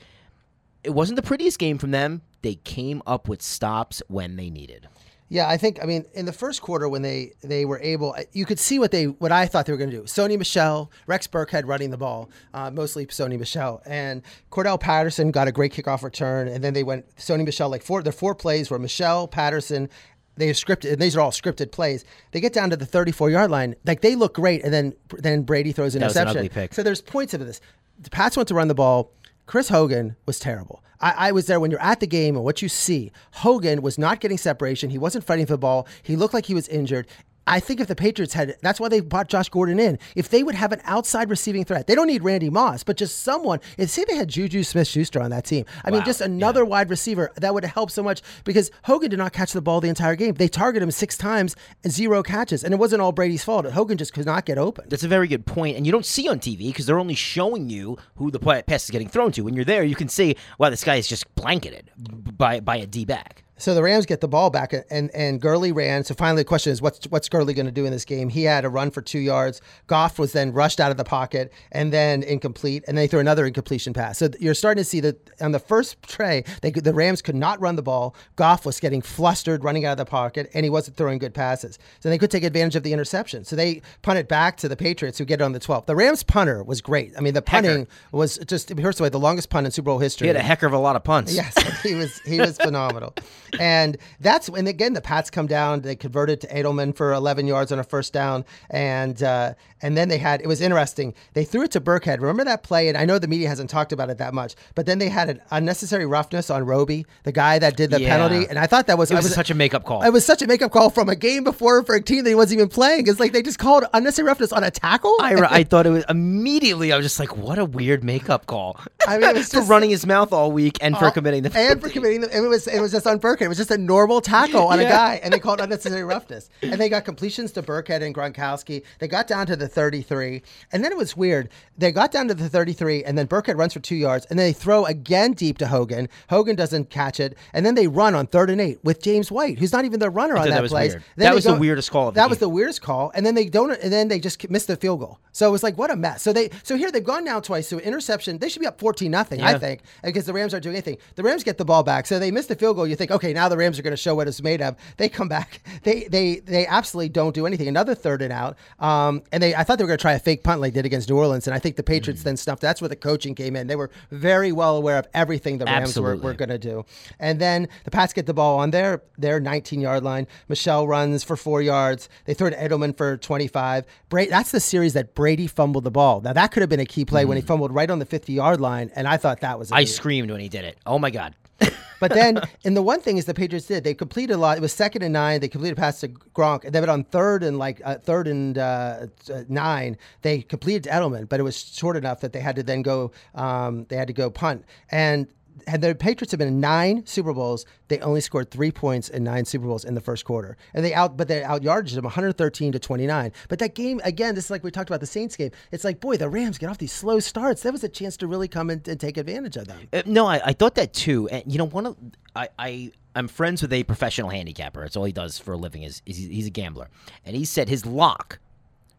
[0.84, 2.22] it wasn't the prettiest game from them.
[2.42, 4.88] They came up with stops when they needed.
[5.28, 8.46] Yeah, I think I mean in the first quarter when they they were able, you
[8.46, 10.02] could see what they what I thought they were going to do.
[10.04, 15.48] Sony Michel, Rex Burkhead running the ball, uh, mostly Sony Michel, and Cordarrelle Patterson got
[15.48, 18.70] a great kickoff return, and then they went Sony Michel like four the four plays
[18.70, 19.88] were Michel Patterson.
[20.36, 22.04] They are scripted, and these are all scripted plays.
[22.32, 25.42] They get down to the 34 yard line, like they look great, and then then
[25.42, 26.36] Brady throws an That interception.
[26.38, 26.74] ugly pick.
[26.74, 27.60] So there's points of this.
[27.98, 29.12] The Pats went to run the ball.
[29.46, 30.82] Chris Hogan was terrible.
[31.00, 33.12] I, I was there when you're at the game and what you see.
[33.32, 34.90] Hogan was not getting separation.
[34.90, 35.86] He wasn't fighting for the ball.
[36.02, 37.06] He looked like he was injured.
[37.46, 39.98] I think if the Patriots had, that's why they brought Josh Gordon in.
[40.14, 43.22] If they would have an outside receiving threat, they don't need Randy Moss, but just
[43.22, 43.60] someone.
[43.78, 46.90] If say they had Juju Smith Schuster on that team, I mean, just another wide
[46.90, 50.16] receiver that would help so much because Hogan did not catch the ball the entire
[50.16, 50.34] game.
[50.34, 51.56] They targeted him six times
[51.86, 53.66] zero catches, and it wasn't all Brady's fault.
[53.66, 54.86] Hogan just could not get open.
[54.88, 57.70] That's a very good point, and you don't see on TV because they're only showing
[57.70, 59.42] you who the pa- pass is getting thrown to.
[59.42, 62.86] When you're there, you can see, wow, this guy is just blanketed by by a
[62.86, 63.44] D back.
[63.58, 66.04] So the Rams get the ball back, and and Gurley ran.
[66.04, 68.28] So finally, the question is, what's what's Gurley going to do in this game?
[68.28, 69.60] He had a run for two yards.
[69.86, 73.46] Goff was then rushed out of the pocket and then incomplete, and they threw another
[73.46, 74.18] incompletion pass.
[74.18, 77.60] So you're starting to see that on the first tray, they the Rams could not
[77.60, 78.14] run the ball.
[78.36, 81.78] Goff was getting flustered, running out of the pocket, and he wasn't throwing good passes.
[82.00, 83.44] So they could take advantage of the interception.
[83.44, 85.86] So they punt it back to the Patriots, who get it on the 12th.
[85.86, 87.12] The Rams punter was great.
[87.16, 89.98] I mean, the punting was just first of all the longest punt in Super Bowl
[89.98, 90.26] history.
[90.26, 91.34] He had a heck of a lot of punts.
[91.34, 93.14] Yes, he was he was phenomenal,
[93.60, 95.80] and that's when again the Pats come down.
[95.82, 100.08] They converted to Edelman for 11 yards on a first down, and uh, and then
[100.08, 101.14] they had it was interesting.
[101.34, 102.20] They threw it to Burkhead.
[102.20, 102.88] Remember that play?
[102.88, 105.28] And I know the media hasn't talked about it that much, but then they had
[105.30, 108.08] an unnecessary roughness on Robey, the guy that did the Yeah.
[108.16, 110.02] penalty, and I thought that was It I was, such a makeup call.
[110.02, 112.34] It was such a makeup call from a game before for a team that he
[112.34, 113.06] wasn't even playing.
[113.06, 115.14] It's like they just called unnecessary roughness on a tackle.
[115.20, 116.92] Ira, I thought it was immediately.
[116.92, 119.90] I was just like, "What a weird makeup call!" I mean, it was for running
[119.90, 122.30] his mouth all week and for committing the and for committing them.
[122.32, 123.45] It was it was just on Burkhead.
[123.46, 126.50] It was just a normal tackle on a guy, and they called unnecessary roughness.
[126.62, 128.82] And they got completions to Burkhead and Gronkowski.
[128.98, 131.48] They got down to the 33, and then it was weird.
[131.78, 134.48] They got down to the 33, and then Burkhead runs for two yards, and then
[134.48, 136.08] they throw again deep to Hogan.
[136.28, 139.60] Hogan doesn't catch it, and then they run on third and eight with James White,
[139.60, 140.62] who's not even the runner on that, that
[140.94, 141.04] weird.
[141.16, 143.48] That was the weirdest call of the that was the weirdest call, and then they
[143.48, 145.20] don't, and then they just missed the field goal.
[145.30, 146.22] So it was like, what a mess.
[146.22, 147.68] So they, so here they've gone down twice.
[147.68, 150.74] So interception, they should be up 14 nothing, I think, because the Rams aren't doing
[150.76, 150.96] anything.
[151.14, 152.86] The Rams get the ball back, so they miss the field goal.
[152.86, 154.76] You think, okay, now the Rams are going to show what it's made of.
[154.96, 157.68] They come back, they they they absolutely don't do anything.
[157.68, 160.18] Another third and out, um, and they I thought they were going to try a
[160.18, 162.24] fake punt like they did against New Orleans, and I think the Patriots Mm.
[162.24, 162.62] then snuffed.
[162.62, 163.66] That's where the coaching came in.
[163.66, 166.24] They were very well aware of everything the Rams were, Absolutely.
[166.24, 166.84] were going to do.
[167.20, 170.26] And then the Pats get the ball on their their 19 yard line.
[170.48, 172.08] Michel runs for four yards.
[172.24, 173.84] They throw to Edelman for 25.
[174.08, 176.20] Bra- that's the series that Brady fumbled the ball.
[176.20, 178.32] Now that could have been a key play when he fumbled right on the 50
[178.32, 179.70] yard line, and I thought that was.
[179.70, 179.78] a Mm.
[179.78, 180.78] I screamed when he did it.
[180.86, 181.34] Oh my god!
[182.00, 184.58] but then, and the one thing is the Patriots did they completed a lot.
[184.58, 185.40] It was second and nine.
[185.40, 188.58] They completed a pass to Gronk, and then on third and like uh, third and
[188.58, 192.56] uh, uh, nine, they completed to Edelman, but it was short enough that they had
[192.56, 193.12] to then go.
[193.34, 195.28] Um, they had to go punt and.
[195.66, 199.24] Had the Patriots have been in nine Super Bowls, they only scored three points in
[199.24, 202.04] nine Super Bowls in the first quarter, and they out, but they out yardaged them
[202.04, 203.32] 113 to 29.
[203.48, 205.50] But that game again, this is like we talked about the Saints game.
[205.72, 207.62] It's like, boy, the Rams get off these slow starts.
[207.62, 209.88] That was a chance to really come and, and take advantage of them.
[209.92, 211.28] Uh, no, I, I thought that too.
[211.28, 211.96] And you know, one of
[212.34, 214.82] I, I I'm friends with a professional handicapper.
[214.82, 215.82] That's all he does for a living.
[215.82, 216.88] Is, is he's a gambler,
[217.24, 218.38] and he said his lock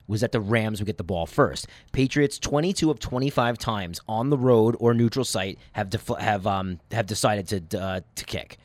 [0.08, 1.67] was that the Rams would get the ball first.
[1.91, 6.80] Patriots 22 of 25 times on the road or neutral site have def- have um
[6.91, 8.58] have decided to uh, to kick.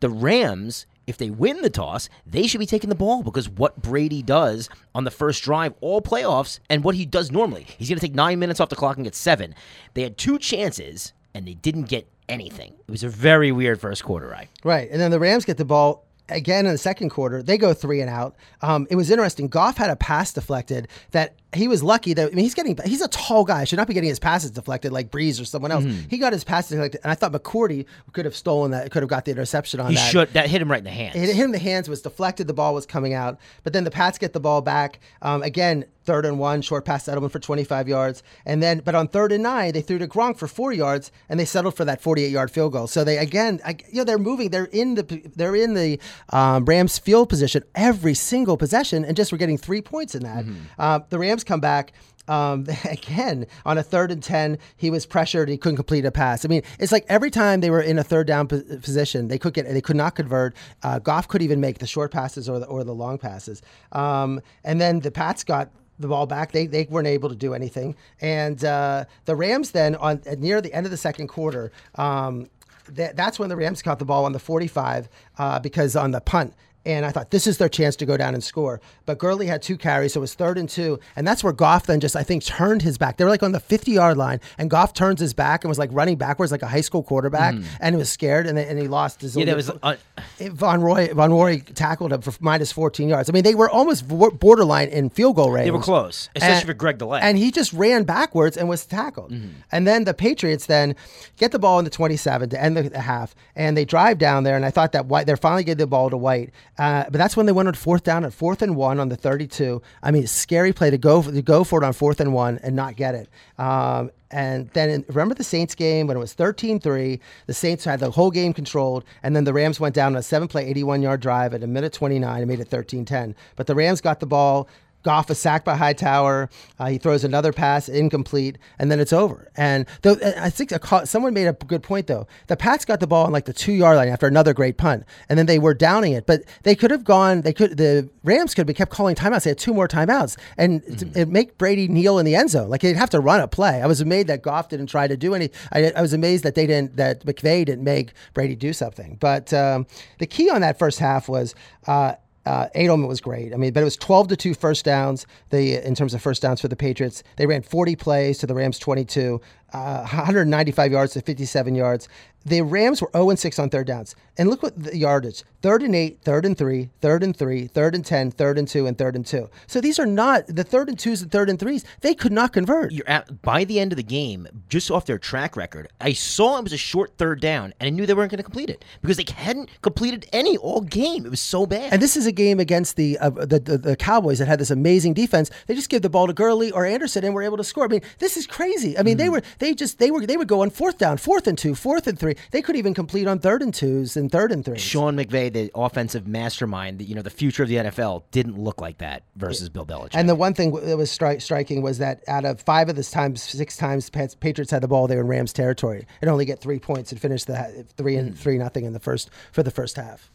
[0.00, 3.80] The Rams, if they win the toss, they should be taking the ball because what
[3.80, 7.98] Brady does on the first drive, all playoffs, and what he does normally, he's going
[7.98, 9.54] to take nine minutes off the clock and get seven.
[9.94, 12.74] They had two chances and they didn't get anything.
[12.86, 14.48] It was a very weird first quarter, right?
[14.64, 14.90] Right.
[14.90, 17.42] And then the Rams get the ball again in the second quarter.
[17.42, 18.36] They go three and out.
[18.60, 19.48] Um, it was interesting.
[19.48, 23.00] Goff had a pass deflected that he was lucky that I mean he's getting he's
[23.02, 23.64] a tall guy.
[23.64, 25.84] Should not be getting his passes deflected like Brees or someone else.
[25.84, 26.08] Mm-hmm.
[26.08, 29.10] He got his passes deflected, and I thought McCourty could have stolen that, could have
[29.10, 30.10] got the interception on He that.
[30.10, 31.16] should that hit him right in the hands.
[31.16, 33.38] It hit him in the hands, was deflected, the ball was coming out.
[33.64, 35.00] But then the Pats get the ball back.
[35.20, 38.22] Um, again, third and one, short pass Edelman for 25 yards.
[38.44, 41.38] And then, but on third and nine, they threw to Gronk for four yards and
[41.38, 42.88] they settled for that 48 yard field goal.
[42.88, 45.02] So they, again, I, you know, they're moving, they're in the,
[45.36, 49.80] they're in the um, Rams field position every single possession and just were getting three
[49.80, 50.44] points in that.
[50.78, 51.92] Uh, the Rams come back.
[52.28, 55.48] Um, again, on a third and 10, he was pressured.
[55.48, 56.44] He couldn't complete a pass.
[56.44, 59.38] I mean, it's like every time they were in a third down po- position, they
[59.38, 60.54] could get, they could not convert.
[60.82, 63.62] Uh, Goff could even make the short passes or the, or the long passes.
[63.92, 66.52] Um, and then the Pats got the ball back.
[66.52, 67.96] They, they weren't able to do anything.
[68.20, 72.48] And uh, the Rams then on near the end of the second quarter, um,
[72.88, 76.20] that, that's when the Rams caught the ball on the 45 uh, because on the
[76.20, 76.54] punt.
[76.84, 78.80] And I thought this is their chance to go down and score.
[79.06, 80.98] But Gurley had two carries, so it was third and two.
[81.14, 83.16] And that's where Goff then just, I think, turned his back.
[83.16, 85.78] They were like on the 50 yard line, and Goff turns his back and was
[85.78, 87.54] like running backwards like a high school quarterback.
[87.80, 89.96] And he was scared, and, they, and he lost his yeah, that was uh,
[90.38, 93.28] Van Noy Van Noy tackled him for minus 14 yards.
[93.30, 95.66] I mean, they were almost borderline in field goal range.
[95.66, 97.20] they were close, especially And- for Greg Delay.
[97.22, 99.30] And he just ran backwards and was tackled.
[99.32, 99.48] Mm-hmm.
[99.70, 100.94] And then the Patriots then
[101.36, 104.44] get the ball in the 27 to end the, the half, and they drive down
[104.44, 104.56] there.
[104.56, 107.36] And I thought that White, they're finally getting the ball to White, uh, but that's
[107.36, 109.82] when they went on fourth down at fourth and one on the 32.
[110.02, 112.74] I mean, scary play to go to go for it on fourth and one and
[112.74, 113.28] not get it.
[113.58, 118.00] Um, and then in, remember the Saints game when it was 13-3, the Saints had
[118.00, 121.52] the whole game controlled, and then the Rams went down on a seven-play, 81-yard drive
[121.52, 123.34] at a minute 29 and made it 13-10.
[123.56, 124.68] But the Rams got the ball.
[125.02, 126.48] Goff is sacked by Hightower.
[126.78, 129.48] Uh, he throws another pass incomplete, and then it's over.
[129.56, 132.26] And though I think a call, someone made a good point though.
[132.46, 135.04] The Pats got the ball on like the two yard line after another great punt,
[135.28, 136.26] and then they were downing it.
[136.26, 137.42] But they could have gone.
[137.42, 137.76] They could.
[137.76, 139.44] The Rams could have kept calling timeouts.
[139.44, 142.68] They had two more timeouts, and to, it make Brady kneel in the end zone.
[142.68, 143.82] Like they'd have to run a play.
[143.82, 145.50] I was amazed that Goff didn't try to do any.
[145.72, 146.96] I, I was amazed that they didn't.
[146.96, 149.16] That McVay didn't make Brady do something.
[149.20, 149.86] But um,
[150.18, 151.54] the key on that first half was.
[151.86, 153.52] Uh, uh, Edelman was great.
[153.52, 156.42] I mean, but it was 12 to 2 first downs the, in terms of first
[156.42, 157.22] downs for the Patriots.
[157.36, 159.40] They ran 40 plays to the Rams 22,
[159.72, 162.08] uh, 195 yards to 57 yards.
[162.44, 164.16] The Rams were 0 and 6 on third downs.
[164.36, 167.94] And look what the yardage third and 8, third and 3, third and 3, third
[167.94, 169.48] and 10, third and 2, and third and 2.
[169.68, 171.84] So these are not the third and 2s and third and 3s.
[172.00, 172.90] They could not convert.
[172.90, 176.58] You're at, by the end of the game, just off their track record, I saw
[176.58, 178.84] it was a short third down, and I knew they weren't going to complete it
[179.02, 181.24] because they hadn't completed any all game.
[181.26, 181.92] It was so bad.
[181.92, 184.70] And this is a game against the, uh, the, the the Cowboys that had this
[184.70, 185.50] amazing defense.
[185.66, 187.84] They just give the ball to Gurley or Anderson and were able to score.
[187.84, 188.98] I mean, this is crazy.
[188.98, 191.46] I mean, they were they just they were they would go on fourth down, fourth
[191.46, 192.34] and two, fourth and three.
[192.50, 194.76] They could even complete on third and twos and third and three.
[194.76, 198.80] Sean McVay, the offensive mastermind, the, you know, the future of the NFL, didn't look
[198.80, 200.14] like that versus Bill Belichick.
[200.14, 203.04] And the one thing that was stri- striking was that out of five of the
[203.04, 206.44] times, six times Pats- Patriots had the ball, they were in Rams territory and only
[206.44, 209.70] get three points and finish the three and three nothing in the first for the
[209.70, 210.31] first half.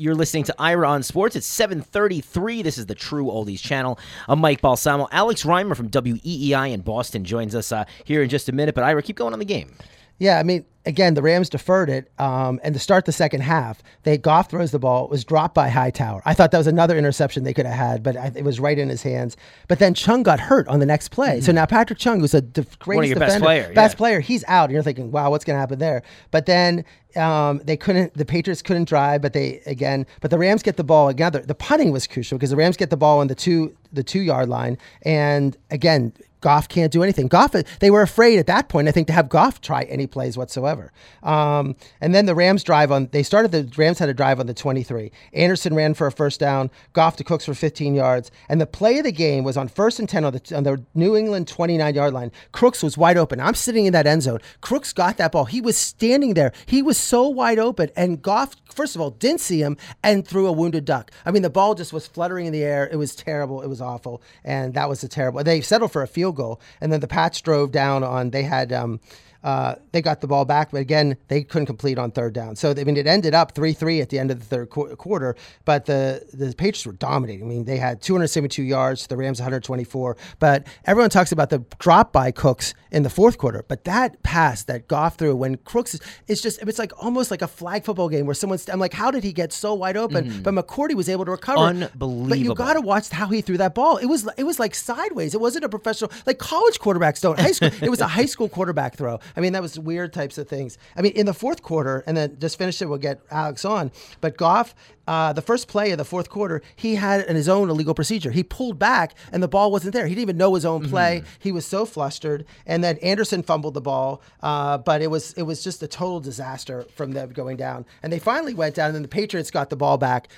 [0.00, 1.34] You're listening to Ira on Sports.
[1.34, 2.62] It's 733.
[2.62, 3.98] This is the True Oldies channel.
[4.28, 5.08] I'm Mike Balsamo.
[5.10, 8.76] Alex Reimer from WEEI in Boston joins us uh, here in just a minute.
[8.76, 9.74] But Ira, keep going on the game.
[10.18, 13.82] Yeah, I mean, again, the Rams deferred it, um, and to start the second half,
[14.02, 15.04] they Goff throws the ball.
[15.04, 16.22] It was dropped by Hightower.
[16.24, 18.78] I thought that was another interception they could have had, but I, it was right
[18.78, 19.36] in his hands.
[19.68, 22.40] But then Chung got hurt on the next play, so now Patrick Chung, who's a
[22.40, 23.98] def- greatest your best defender, player, best yeah.
[23.98, 24.64] player, he's out.
[24.64, 26.02] And you're thinking, wow, what's going to happen there?
[26.30, 26.84] But then
[27.16, 28.14] um, they couldn't.
[28.14, 30.06] The Patriots couldn't drive, but they again.
[30.20, 31.32] But the Rams get the ball again.
[31.32, 34.02] The, the punting was crucial because the Rams get the ball on the two the
[34.02, 36.12] two yard line, and again.
[36.40, 37.28] Goff can't do anything.
[37.28, 40.36] Goff, they were afraid at that point, I think, to have Goff try any plays
[40.36, 40.92] whatsoever.
[41.22, 43.08] Um, and then the Rams drive on.
[43.12, 45.10] They started the Rams had a drive on the 23.
[45.32, 46.70] Anderson ran for a first down.
[46.92, 48.30] Goff to Cooks for 15 yards.
[48.48, 50.82] And the play of the game was on first and 10 on the on the
[50.94, 52.32] New England 29 yard line.
[52.52, 53.40] Cooks was wide open.
[53.40, 54.40] I'm sitting in that end zone.
[54.60, 55.44] Cooks got that ball.
[55.46, 56.52] He was standing there.
[56.66, 57.90] He was so wide open.
[57.96, 61.10] And Goff, first of all, didn't see him and threw a wounded duck.
[61.24, 62.88] I mean, the ball just was fluttering in the air.
[62.90, 63.62] It was terrible.
[63.62, 64.22] It was awful.
[64.44, 65.42] And that was a terrible.
[65.42, 66.60] They settled for a field goal.
[66.80, 68.30] And then the Pats drove down on.
[68.30, 68.72] They had.
[68.72, 69.00] Um,
[69.44, 72.56] uh, they got the ball back, but again, they couldn't complete on third down.
[72.56, 74.96] So I mean, it ended up three three at the end of the third qu-
[74.96, 75.36] quarter.
[75.64, 77.44] But the the Patriots were dominating.
[77.44, 80.16] I mean, they had 272 yards, the Rams 124.
[80.38, 83.64] But everyone talks about the drop by Cooks in the fourth quarter.
[83.68, 87.42] But that pass that Goff threw when Cooks is it's just it's like almost like
[87.42, 90.42] a flag football game where someone's I'm like, how did he get so wide open?
[90.42, 91.58] But McCourty was able to recover.
[91.60, 92.28] Unbelievable.
[92.28, 93.98] But you got to watch how he threw that ball.
[93.98, 95.34] It was it was like sideways.
[95.34, 97.38] It wasn't a professional like college quarterbacks don't.
[97.38, 97.70] High school.
[97.80, 99.20] it was a high school quarterback throw.
[99.36, 100.78] I mean, that was weird types of things.
[100.96, 103.90] I mean, in the fourth quarter, and then just finish it, we'll get Alex on.
[104.20, 104.74] But Goff,
[105.06, 108.30] uh, the first play of the fourth quarter, he had in his own illegal procedure.
[108.30, 110.06] He pulled back, and the ball wasn't there.
[110.06, 111.20] He didn't even know his own play.
[111.20, 111.36] Mm-hmm.
[111.38, 114.20] He was so flustered, and then Anderson fumbled the ball.
[114.42, 117.86] Uh, but it was it was just a total disaster from them going down.
[118.02, 120.28] And they finally went down, and then the Patriots got the ball back.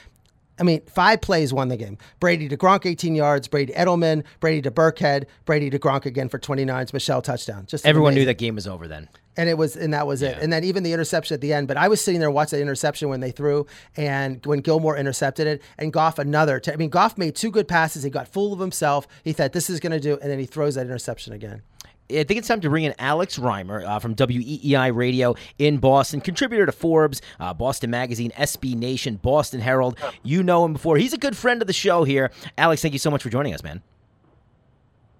[0.61, 1.97] I mean, five plays won the game.
[2.21, 3.49] Brady to Gronk, 18 yards.
[3.49, 4.25] Brady Edelman.
[4.41, 5.25] Brady to Burkhead.
[5.47, 6.93] Brady to Gronk again for 29s.
[6.93, 7.65] Michel touchdown.
[7.67, 8.21] Just everyone amazing.
[8.21, 9.09] knew that game was over then.
[9.37, 10.31] And it was, and that was yeah.
[10.31, 10.43] it.
[10.43, 11.67] And then even the interception at the end.
[11.67, 15.47] But I was sitting there watching the interception when they threw, and when Gilmore intercepted
[15.47, 16.61] it, and Goff another.
[16.61, 18.03] T- I mean, Goff made two good passes.
[18.03, 19.09] He got full of himself.
[19.25, 21.63] He thought this is going to do, and then he throws that interception again.
[22.11, 26.21] I think it's time to bring in Alex Reimer uh, from WEEI Radio in Boston,
[26.21, 29.99] contributor to Forbes, uh, Boston Magazine, SB Nation, Boston Herald.
[30.23, 30.97] You know him before.
[30.97, 32.31] He's a good friend of the show here.
[32.59, 33.83] Alex, thank you so much for joining us, man.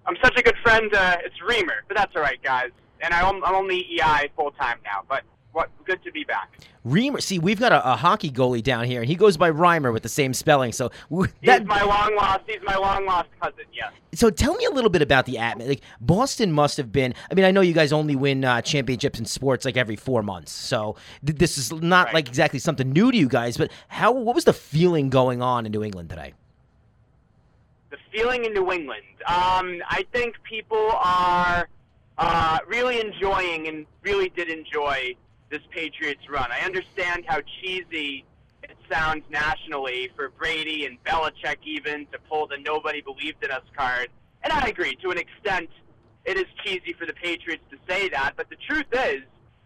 [0.05, 0.93] I'm such a good friend.
[0.93, 2.71] Uh, it's Reimer, but that's all right, guys.
[3.01, 5.23] And I'm, I'm only EI full time now, but
[5.53, 6.59] what good to be back.
[6.85, 9.93] Reimer, see, we've got a, a, hockey goalie down here, and he goes by Reimer
[9.93, 10.71] with the same spelling.
[10.71, 12.41] So that, he's my long lost.
[12.47, 13.65] He's my long lost cousin.
[13.73, 13.91] Yes.
[14.13, 15.73] So tell me a little bit about the atmosphere.
[15.73, 17.13] Like Boston must have been.
[17.29, 20.23] I mean, I know you guys only win uh, championships in sports like every four
[20.23, 20.95] months, so
[21.25, 22.15] th- this is not right.
[22.15, 23.57] like exactly something new to you guys.
[23.57, 24.11] But how?
[24.11, 26.33] What was the feeling going on in New England today?
[27.89, 29.03] The feeling in New England.
[29.27, 31.67] Um, I think people are
[32.17, 35.15] uh, really enjoying and really did enjoy
[35.51, 36.49] this Patriots run.
[36.51, 38.25] I understand how cheesy
[38.63, 43.63] it sounds nationally for Brady and Belichick even to pull the nobody believed in us
[43.77, 44.07] card.
[44.43, 45.69] And I agree, to an extent,
[46.25, 48.33] it is cheesy for the Patriots to say that.
[48.37, 49.21] But the truth is,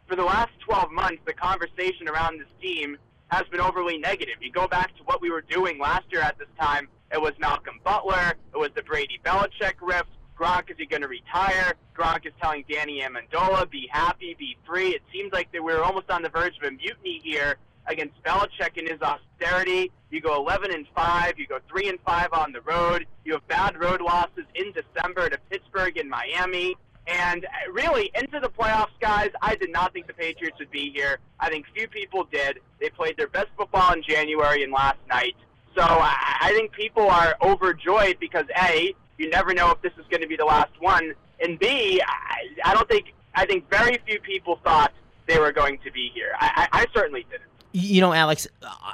[0.07, 4.35] for the last 12 months, the conversation around this team has been overly negative.
[4.41, 7.33] You go back to what we were doing last year at this time, it was
[7.39, 11.75] Malcolm Butler, it was the Brady Belichick rift, Gronk, is he going to retire?
[11.97, 14.89] Gronk is telling Danny Amendola, be happy, be free.
[14.89, 17.55] It seems like that we're almost on the verge of a mutiny here
[17.87, 19.91] against Belichick and his austerity.
[20.09, 23.05] You go 11 and 5, you go 3 and 5 on the road.
[23.23, 26.75] You have bad road losses in December to Pittsburgh and Miami.
[27.07, 30.91] And uh, really, into the playoffs, guys, I did not think the Patriots would be
[30.93, 31.19] here.
[31.39, 32.59] I think few people did.
[32.79, 35.35] They played their best football in January and last night.
[35.77, 40.21] So I think people are overjoyed because, A, you never know if this is going
[40.21, 41.13] to be the last one.
[41.41, 44.93] And B, I, I don't think I think very few people thought
[45.27, 46.31] they were going to be here.
[46.39, 47.49] I, I, I certainly didn't.
[47.77, 48.47] You know, Alex,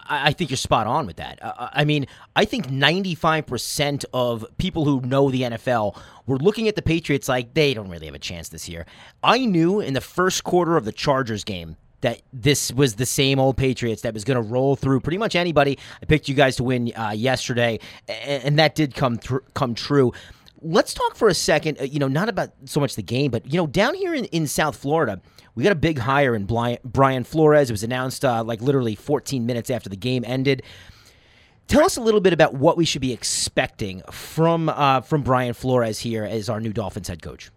[0.10, 1.38] I think you're spot on with that.
[1.44, 5.96] Uh, uh, I mean, I think 95% of people who know the NFL
[6.26, 8.88] were looking at the Patriots like they don't really have a chance this year.
[9.22, 13.40] I knew in the first quarter of the Chargers game that this was the same
[13.40, 15.78] old Patriots that was going to roll through pretty much anybody.
[16.02, 19.20] I picked you guys to win uh, yesterday, and, and, that did come
[19.54, 20.12] come true.
[20.62, 21.80] Let's talk for a second.
[21.80, 24.26] Uh, you know, not about so much the game, but you know, down here in,
[24.26, 25.22] in South Florida,
[25.56, 27.70] we got a big hire in Brian Flores.
[27.70, 30.64] It was announced uh, like literally 14 minutes after the game ended.
[31.68, 35.54] Tell us a little bit about what we should be expecting from uh, from Brian
[35.54, 37.52] Flores here as our new Dolphins head coach.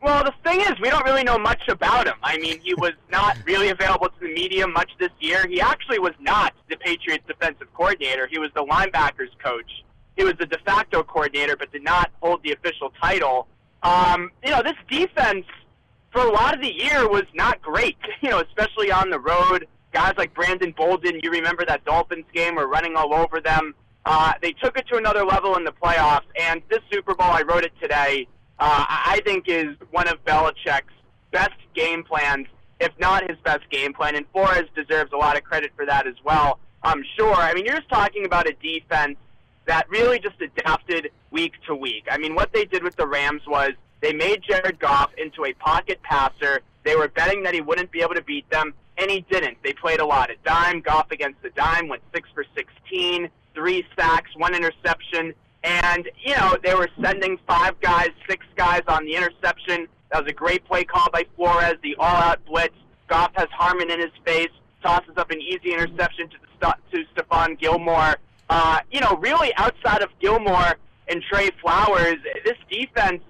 [0.00, 2.14] Well, the thing is, we don't really know much about him.
[2.22, 5.46] I mean, he was not really available to the media much this year.
[5.48, 8.28] He actually was not the Patriots' defensive coordinator.
[8.30, 9.84] He was the linebackers coach.
[10.16, 13.46] He was the de facto coordinator, but did not hold the official title.
[13.82, 15.46] Um, you know, this defense
[16.12, 17.96] for a lot of the year was not great.
[18.20, 19.68] You know, especially on the road.
[19.92, 23.74] Guys like Brandon Bolden, you remember that Dolphins game, were running all over them.
[24.04, 27.42] Uh, they took it to another level in the playoffs, and this Super Bowl, I
[27.42, 28.26] wrote it today
[28.60, 30.92] uh, I think is one of Belichick's
[31.30, 32.46] best game plans,
[32.80, 34.16] if not his best game plan.
[34.16, 36.58] And Flores deserves a lot of credit for that as well.
[36.82, 37.34] I'm sure.
[37.34, 39.16] I mean, you're just talking about a defense
[39.66, 42.06] that really just adapted week to week.
[42.10, 45.52] I mean, what they did with the Rams was they made Jared Goff into a
[45.54, 46.60] pocket passer.
[46.84, 49.58] They were betting that he wouldn't be able to beat them, and he didn't.
[49.62, 50.80] They played a lot of dime.
[50.80, 55.34] Goff against the dime went six for 16, three sacks, one interception.
[55.64, 59.88] And, you know, they were sending five guys, six guys on the interception.
[60.12, 62.74] That was a great play call by Flores, the all out blitz.
[63.08, 64.50] Goff has Harmon in his face,
[64.82, 68.16] tosses up an easy interception to, the, to Stephon Gilmore.
[68.50, 70.76] Uh, you know, really outside of Gilmore
[71.08, 73.22] and Trey Flowers, this defense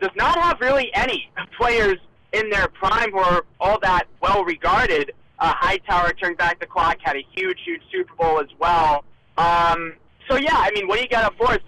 [0.00, 1.96] does not have really any players
[2.32, 5.12] in their prime who are all that well regarded.
[5.38, 9.04] Uh, Hightower turned back the clock, had a huge, huge Super Bowl as well.
[9.36, 9.94] Um,
[10.28, 11.58] so yeah, I mean, what do you got up for us?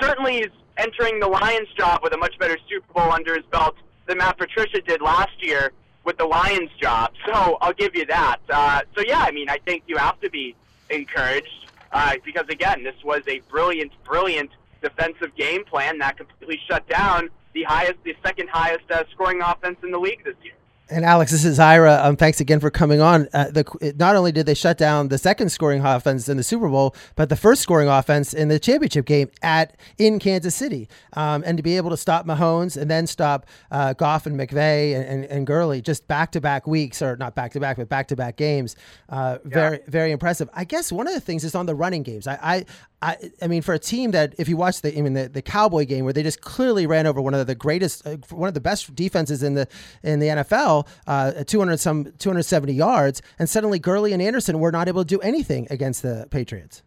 [0.00, 3.76] Certainly, he's entering the Lions job with a much better Super Bowl under his belt
[4.06, 5.72] than Matt Patricia did last year
[6.04, 7.12] with the Lions job.
[7.26, 8.38] So I'll give you that.
[8.48, 10.54] Uh, so yeah, I mean, I think you have to be
[10.90, 14.50] encouraged uh, because again, this was a brilliant, brilliant
[14.80, 19.78] defensive game plan that completely shut down the highest, the second highest uh, scoring offense
[19.82, 20.54] in the league this year.
[20.88, 22.00] And Alex, this is Ira.
[22.00, 23.28] Um, thanks again for coming on.
[23.32, 26.68] Uh, the, not only did they shut down the second scoring offense in the Super
[26.68, 31.42] Bowl, but the first scoring offense in the championship game at in Kansas City, um,
[31.44, 35.04] and to be able to stop Mahomes and then stop uh, Goff and McVay and,
[35.04, 38.06] and, and Gurley just back to back weeks, or not back to back, but back
[38.08, 38.76] to back games,
[39.08, 39.50] uh, yeah.
[39.52, 40.48] very very impressive.
[40.54, 42.28] I guess one of the things is on the running games.
[42.28, 42.64] I, I
[43.06, 45.40] I, I mean, for a team that, if you watch the, I mean, the, the
[45.40, 48.54] Cowboy game where they just clearly ran over one of the greatest, uh, one of
[48.54, 49.68] the best defenses in the
[50.02, 54.88] in the NFL, uh, 200 some 270 yards, and suddenly Gurley and Anderson were not
[54.88, 56.82] able to do anything against the Patriots.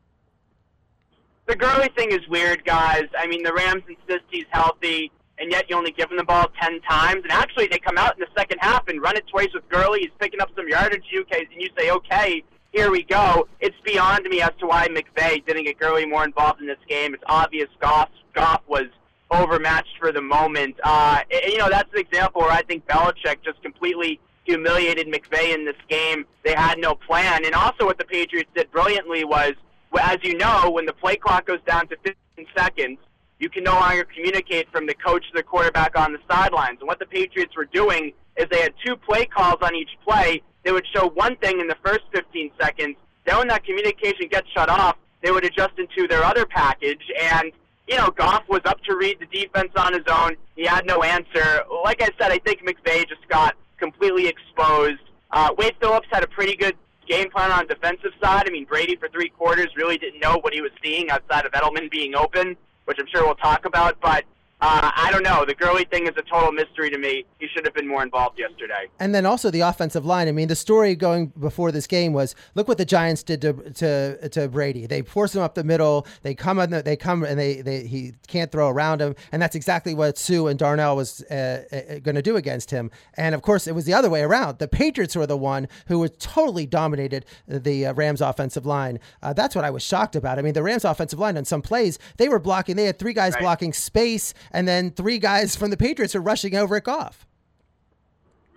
[1.45, 3.05] The Gurley thing is weird, guys.
[3.17, 6.47] I mean, the Rams insist he's healthy, and yet you only give him the ball
[6.61, 7.24] 10 times.
[7.24, 10.01] And actually, they come out in the second half and run it twice with Gurley.
[10.01, 13.47] He's picking up some yardage, you and you say, okay, here we go.
[13.59, 17.13] It's beyond me as to why McVay didn't get Gurley more involved in this game.
[17.13, 18.88] It's obvious Goff, Goff was
[19.32, 20.76] overmatched for the moment.
[20.84, 25.65] Uh, you know, that's an example where I think Belichick just completely humiliated McVay in
[25.65, 26.26] this game.
[26.43, 27.45] They had no plan.
[27.45, 29.53] And also what the Patriots did brilliantly was,
[29.99, 32.15] as you know, when the play clock goes down to 15
[32.57, 32.97] seconds,
[33.39, 36.78] you can no longer communicate from the coach to the quarterback on the sidelines.
[36.82, 40.41] And what the Patriots were doing is they had two play calls on each play
[40.64, 42.95] they would show one thing in the first 15 seconds.
[43.26, 47.01] Then when that communication gets shut off, they would adjust into their other package.
[47.22, 47.51] And,
[47.88, 50.36] you know, Goff was up to read the defense on his own.
[50.55, 51.64] He had no answer.
[51.84, 54.99] Like I said, I think McVay just got completely exposed.
[55.32, 56.76] Uh, Wade Phillips had a pretty good
[57.07, 58.43] game plan on the defensive side.
[58.47, 61.51] I mean, Brady for three quarters really didn't know what he was seeing outside of
[61.51, 62.55] Edelman being open,
[62.86, 63.99] which I'm sure we'll talk about.
[64.01, 64.26] But
[64.62, 65.45] uh, I don't know.
[65.45, 67.26] The Gurley thing is a total mystery to me.
[67.39, 68.88] He should have been more involved yesterday.
[68.99, 70.28] And then also the offensive line.
[70.28, 73.53] I mean, the story going before this game was look what the Giants did to
[73.53, 74.86] to, to Brady.
[74.86, 76.05] They force him up the middle.
[76.24, 79.16] They come and they come and they, they he can't throw around him.
[79.32, 82.91] And that's exactly what Suh and Donald was uh, uh, going to do against him.
[83.16, 84.60] And of course, it was the other way around.
[84.60, 88.99] The Patriots were the one who was totally dominated the uh, Rams offensive line.
[89.22, 90.38] Uh, that's what I was shocked about.
[90.38, 92.76] I mean, the Rams offensive line on some plays they were blocking.
[92.76, 93.41] They had three guys right.
[93.41, 97.26] blocking space and then three guys from the Patriots are rushing over at Goff.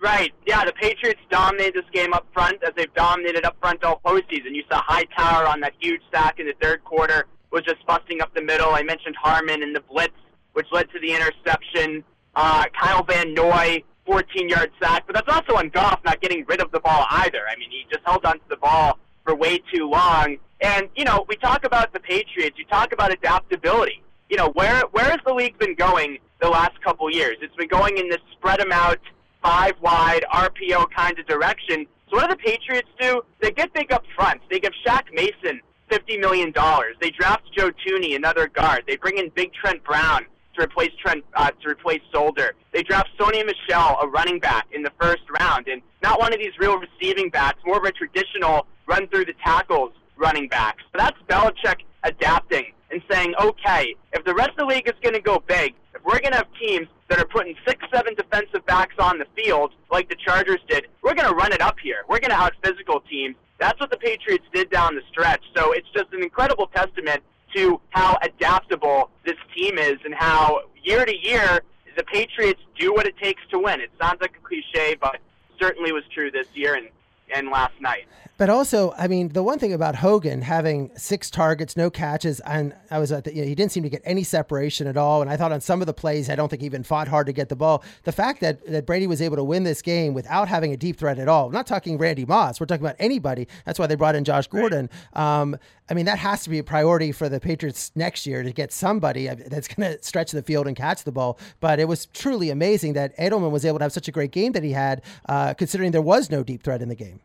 [0.01, 0.33] Right.
[0.45, 4.53] Yeah, the Patriots dominated this game up front as they've dominated up front all postseason.
[4.53, 8.33] You saw Hightower on that huge sack in the third quarter was just busting up
[8.33, 8.73] the middle.
[8.73, 10.13] I mentioned Harmon and the blitz,
[10.53, 12.03] which led to the interception.
[12.35, 16.71] Uh, Kyle Van Noy, 14-yard sack, but that's also on Goff not getting rid of
[16.71, 17.43] the ball either.
[17.49, 20.37] I mean, he just held onto the ball for way too long.
[20.59, 22.57] And you know, we talk about the Patriots.
[22.57, 26.81] You talk about adaptability you know, where where has the league been going the last
[26.81, 27.37] couple years?
[27.41, 28.97] It's been going in this spread them out,
[29.43, 31.85] five wide RPO kind of direction.
[32.09, 33.21] So what do the Patriots do?
[33.41, 34.41] They get big up front.
[34.49, 36.95] They give Shaq Mason fifty million dollars.
[36.99, 38.85] They draft Joe Thuney, another guard.
[38.87, 40.25] They bring in Big Trent Brown
[40.55, 42.55] to replace Trent uh, to replace Solder.
[42.71, 46.39] They draft Sony Michel, a running back, in the first round, and not one of
[46.39, 50.77] these real receiving backs, more of a traditional run through the tackles running back.
[50.91, 55.15] So that's Belichick adapting and saying, okay, if the rest of the league is going
[55.15, 58.65] to go big, if we're going to have teams that are putting six, seven defensive
[58.65, 62.03] backs on the field like the Chargers did, we're going to run it up here.
[62.07, 63.35] We're going to out physical teams.
[63.59, 65.43] That's what the Patriots did down the stretch.
[65.55, 67.21] So it's just an incredible testament
[67.55, 71.61] to how adaptable this team is and how year to year
[71.95, 73.79] the Patriots do what it takes to win.
[73.79, 75.17] It sounds like a cliche, but
[75.59, 76.87] certainly was true this year and,
[77.33, 78.07] and last night.
[78.35, 82.75] But also, I mean, the one thing about Hogan having six targets, no catches, and
[82.89, 85.21] I was at the, you know, he didn't seem to get any separation at all.
[85.21, 87.27] And I thought on some of the plays, I don't think he even fought hard
[87.27, 87.83] to get the ball.
[88.05, 90.97] The fact that, that Brady was able to win this game without having a deep
[90.97, 93.47] threat at all, I'm not talking Randy Moss, we're talking about anybody.
[93.65, 94.89] That's why they brought in Josh Gordon.
[95.15, 95.41] Right.
[95.41, 95.57] Um,
[95.89, 98.71] I mean, that has to be a priority for the Patriots next year to get
[98.71, 101.37] somebody that's going to stretch the field and catch the ball.
[101.59, 104.53] But it was truly amazing that Edelman was able to have such a great game
[104.53, 107.19] that he had, uh, considering there was no deep threat in the game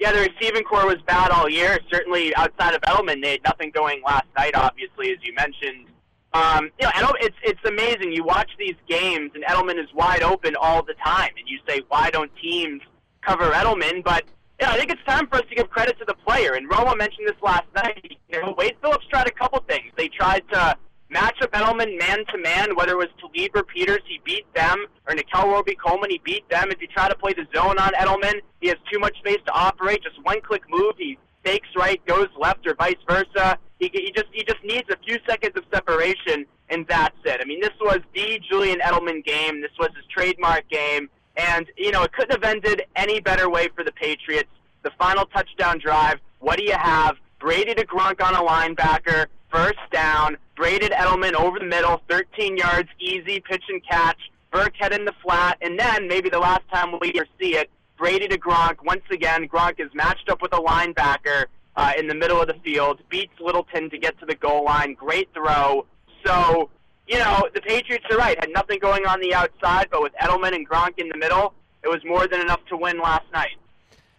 [0.00, 1.78] yeah, the receiving core was bad all year.
[1.92, 4.54] Certainly outside of Edelman, they had nothing going last night.
[4.54, 5.86] Obviously, as you mentioned,
[6.32, 8.12] um, you know, it's it's amazing.
[8.12, 11.82] You watch these games, and Edelman is wide open all the time, and you say,
[11.88, 12.80] why don't teams
[13.20, 14.02] cover Edelman?
[14.02, 14.24] But
[14.60, 16.54] yeah, I think it's time for us to give credit to the player.
[16.54, 18.18] And Romo mentioned this last night.
[18.28, 19.90] You know, Wade Phillips tried a couple things.
[19.96, 20.76] They tried to
[21.12, 25.14] matchup Edelman man to man, whether it was Talib or Peters, he beat them, or
[25.14, 26.70] Nickell Robey-Coleman, he beat them.
[26.70, 29.52] If you try to play the zone on Edelman, he has too much space to
[29.52, 30.02] operate.
[30.02, 33.58] Just one click move, he fakes right, goes left, or vice versa.
[33.78, 37.40] He, he just he just needs a few seconds of separation, and that's it.
[37.42, 39.62] I mean, this was the Julian Edelman game.
[39.62, 41.08] This was his trademark game,
[41.40, 44.50] and you know it couldn't have ended any better way for the Patriots.
[44.82, 46.18] The final touchdown drive.
[46.38, 47.16] What do you have?
[47.38, 50.36] Brady to Gronk on a linebacker, first down.
[50.56, 54.18] braided Edelman over the middle, 13 yards, easy pitch and catch.
[54.52, 58.28] Burkhead in the flat, and then maybe the last time we ever see it, Brady
[58.28, 58.84] to Gronk.
[58.84, 62.56] Once again, Gronk is matched up with a linebacker uh, in the middle of the
[62.64, 64.94] field, beats Littleton to get to the goal line.
[64.94, 65.86] Great throw.
[66.26, 66.68] So,
[67.10, 68.38] you know, the Patriots are right.
[68.38, 71.88] Had nothing going on the outside, but with Edelman and Gronk in the middle, it
[71.88, 73.56] was more than enough to win last night.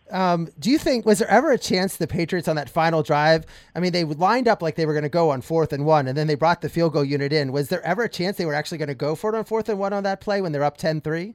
[0.10, 3.46] Um, do you think was there ever a chance the Patriots on that final drive?
[3.74, 6.06] I mean, they lined up like they were going to go on fourth and one,
[6.10, 7.54] and then they brought the field goal unit in.
[7.54, 9.70] Was there ever a chance they were actually going to go for it on fourth
[9.70, 11.34] and one on that play when they're up 10-3?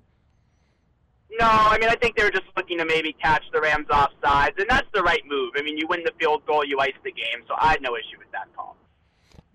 [1.39, 4.11] No, I mean I think they were just looking to maybe catch the Rams off
[4.23, 5.53] sides, and that's the right move.
[5.57, 7.97] I mean, you win the field goal, you ice the game, so I had no
[7.97, 8.77] issue with that call.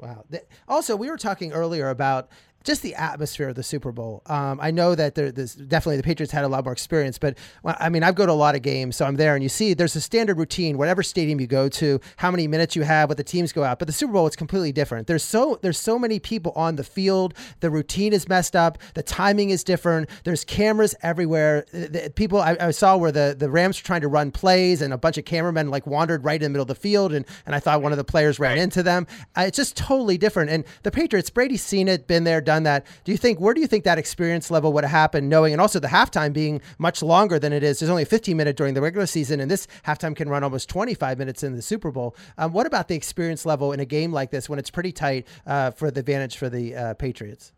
[0.02, 0.26] Wow.
[0.68, 2.30] Also, we were talking earlier about
[2.64, 4.22] just the atmosphere of the Super Bowl.
[4.26, 7.38] Um, I know that there, there's definitely the Patriots had a lot more experience, but
[7.66, 9.74] I mean, I've go to a lot of games, so I'm there, and you see
[9.74, 13.18] there's a standard routine, whatever stadium you go to, how many minutes you have, what
[13.18, 13.80] the teams go out.
[13.80, 15.08] But the Super Bowl, it's completely different.
[15.08, 17.34] There's so there's so many people on the field.
[17.60, 18.78] The routine is messed up.
[18.94, 20.10] The timing is different.
[20.24, 21.66] There's cameras everywhere.
[21.72, 24.94] The, people I, I, saw where the the Rams were trying to run plays, and
[24.94, 27.56] a bunch of cameramen like wandered right in the middle of the field, and and
[27.56, 29.08] I thought one of the players ran into them.
[29.36, 30.52] Uh, it's just totally different.
[30.52, 32.86] And the Patriots, Brady's seen it, been there, done that.
[33.04, 35.62] Do you think where do you think that experience level would have happened, knowing and
[35.62, 37.80] also the halftime being much longer than it is?
[37.80, 40.70] There's only a 15 minute during the regular season, and this halftime can run almost
[40.70, 42.16] 25 minutes in the Super Bowl.
[42.38, 45.28] Um, what about the experience level in a game like this when it's pretty tight
[45.46, 47.54] uh, for the advantage for the uh, Patriots?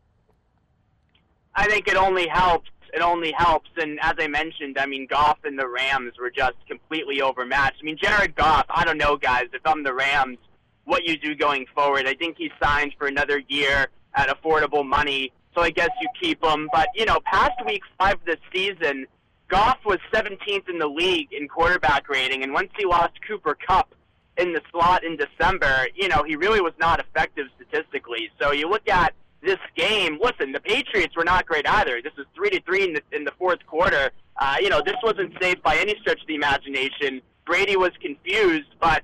[1.55, 2.69] I think it only helps.
[2.93, 3.69] It only helps.
[3.77, 7.77] And as I mentioned, I mean, Goff and the Rams were just completely overmatched.
[7.81, 10.37] I mean, Jared Goff, I don't know, guys, if I'm the Rams,
[10.85, 12.07] what you do going forward.
[12.07, 16.43] I think he signed for another year at affordable money so I guess you keep
[16.43, 16.69] him.
[16.71, 19.05] But, you know, past week five this season,
[19.49, 23.93] Goff was 17th in the league in quarterback rating, and once he lost Cooper Kupp
[24.37, 28.31] in the slot in December, you know, he really was not effective statistically.
[28.41, 30.17] So you look at this game.
[30.21, 32.01] Listen, the Patriots were not great either.
[32.01, 34.11] This was three to three in the, in the fourth quarter.
[34.37, 37.21] Uh, you know, this wasn't safe by any stretch of the imagination.
[37.45, 39.03] Brady was confused, but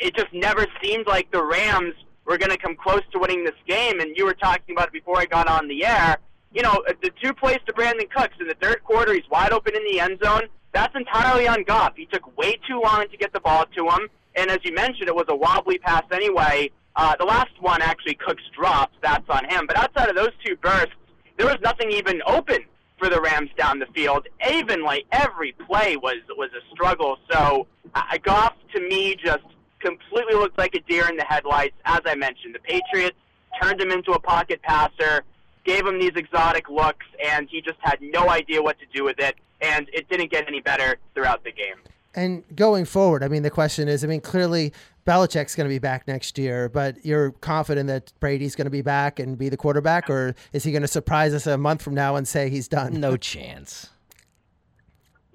[0.00, 1.94] it just never seemed like the Rams
[2.26, 4.00] we're going to come close to winning this game.
[4.00, 6.18] And you were talking about it before I got on the air.
[6.52, 9.74] You know, the two plays to Brandin Cooks in the third quarter, he's wide open
[9.74, 10.42] in the end zone.
[10.72, 11.94] That's entirely on Goff.
[11.96, 14.08] He took way too long to get the ball to him.
[14.34, 16.70] And as you mentioned, it was a wobbly pass anyway.
[16.94, 18.94] Uh, the last one actually Cooks dropped.
[19.02, 19.66] That's on him.
[19.66, 20.94] But outside of those two bursts,
[21.36, 22.58] there was nothing even open
[22.98, 24.26] for the Rams down the field.
[24.50, 27.18] Even like every play was was a struggle.
[27.30, 29.44] So uh, Goff to me just
[29.80, 31.74] completely looked like a deer in the headlights.
[31.84, 33.16] As I mentioned, the Patriots
[33.60, 35.24] turned him into a pocket passer,
[35.64, 39.18] gave him these exotic looks, and he just had no idea what to do with
[39.18, 39.36] it.
[39.60, 41.76] And it didn't get any better throughout the game.
[42.14, 44.72] And going forward, I mean, the question is, I mean, clearly
[45.06, 48.82] Belichick's going to be back next year, but you're confident that Brady's going to be
[48.82, 51.94] back and be the quarterback, or is he going to surprise us a month from
[51.94, 53.00] now and say he's done?
[53.00, 53.90] No chance.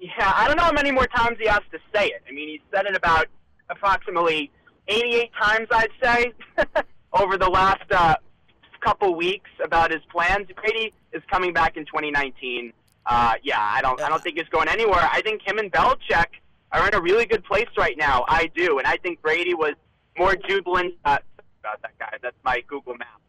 [0.00, 2.22] Yeah, I don't know how many more times he has to say it.
[2.28, 3.28] I mean, he said it about
[3.72, 4.50] approximately
[4.88, 6.32] 88 times, I'd say,
[7.12, 8.16] over the last uh,
[8.80, 10.46] couple weeks about his plans.
[10.60, 12.72] Brady is coming back in 2019.
[13.04, 15.08] Uh, yeah, I don't, I don't think he's going anywhere.
[15.12, 16.26] I think him and Belichick
[16.72, 18.24] are in a really good place right now.
[18.28, 19.74] I do, and I think Brady was
[20.16, 21.18] more jubilant uh,
[21.60, 22.16] about that guy.
[22.22, 23.20] That's my Google map.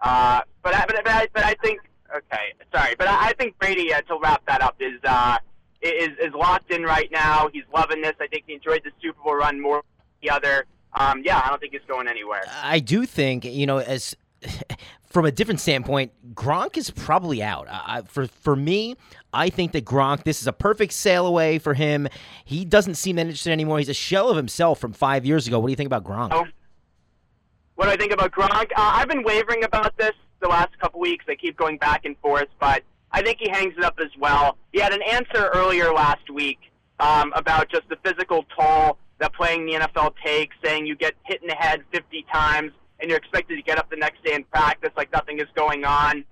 [0.00, 1.80] Uh, but I, but, but I, but I think
[2.14, 5.38] okay, sorry, but I, I think Brady uh, to wrap that up is uh,
[5.82, 7.48] is is locked in right now.
[7.52, 8.14] He's loving this.
[8.20, 10.66] I think he enjoyed the Super Bowl run more than the other.
[10.94, 12.42] Um, yeah, I don't think he's going anywhere.
[12.62, 14.14] I do think you know as.
[15.08, 17.66] from a different standpoint, Gronk is probably out.
[17.68, 18.94] Uh, for for me,
[19.32, 22.08] I think that Gronk, this is a perfect sail away for him.
[22.44, 23.78] He doesn't seem that interested anymore.
[23.78, 25.58] He's a shell of himself from five years ago.
[25.58, 26.28] What do you think about Gronk?
[26.32, 26.46] Oh.
[27.74, 28.52] What do I think about Gronk?
[28.52, 31.24] Uh, I've been wavering about this the last couple weeks.
[31.28, 32.82] I keep going back and forth, but
[33.12, 34.56] I think he hangs it up as well.
[34.72, 36.58] He had an answer earlier last week
[37.00, 41.42] um, about just the physical toll that playing the NFL takes, saying you get hit
[41.42, 44.48] in the head 50 times and you're expected to get up the next day and
[44.50, 46.24] practice like nothing is going on.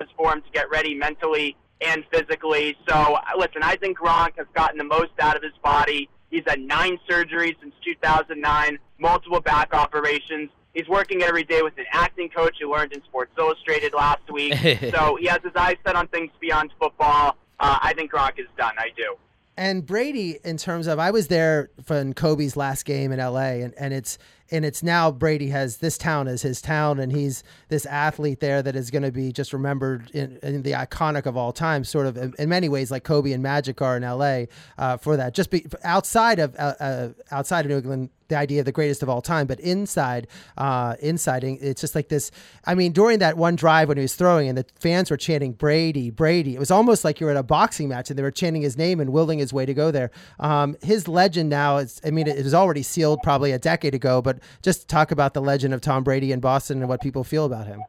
[0.00, 2.76] It's For him to get ready mentally and physically.
[2.88, 6.08] So, listen, I think Gronk has gotten the most out of his body.
[6.30, 10.50] He's had nine surgeries since 2009, multiple back operations.
[10.78, 14.54] He's working every day with an acting coach who learned in Sports Illustrated last week.
[14.94, 17.36] so he has his eyes set on things beyond football.
[17.58, 18.74] Uh, I think Gronk is done.
[18.78, 19.16] I do.
[19.56, 23.74] And Brady, in terms of, I was there for Kobe's last game in LA, and,
[23.76, 24.18] and it's
[24.50, 28.62] and it's now Brady has this town as his town, and he's this athlete there
[28.62, 32.06] that is going to be just remembered in, in, the iconic of all time, sort
[32.06, 34.48] of in, in, many ways, like Kobe and Magic are in L.A.
[34.76, 35.34] Uh, for that.
[35.34, 39.02] Just be outside of uh, uh, outside of New England, the idea of the greatest
[39.02, 42.30] of all time, but inside, uh, it's just like this.
[42.64, 45.52] I mean, during that one drive when he was throwing and the fans were chanting
[45.52, 48.30] Brady, Brady, it was almost like you were at a boxing match and they were
[48.30, 50.10] chanting his name and willing his way to go there.
[50.38, 54.20] Um, his legend now is, I mean, it was already sealed probably a decade ago,
[54.20, 57.44] but just talk about the legend of Tom Brady in Boston and what people feel
[57.44, 57.82] about him.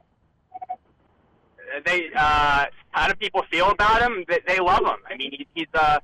[1.85, 4.25] They, uh, how do people feel about him?
[4.27, 4.97] They, they love him.
[5.09, 6.01] I mean, he, he's a,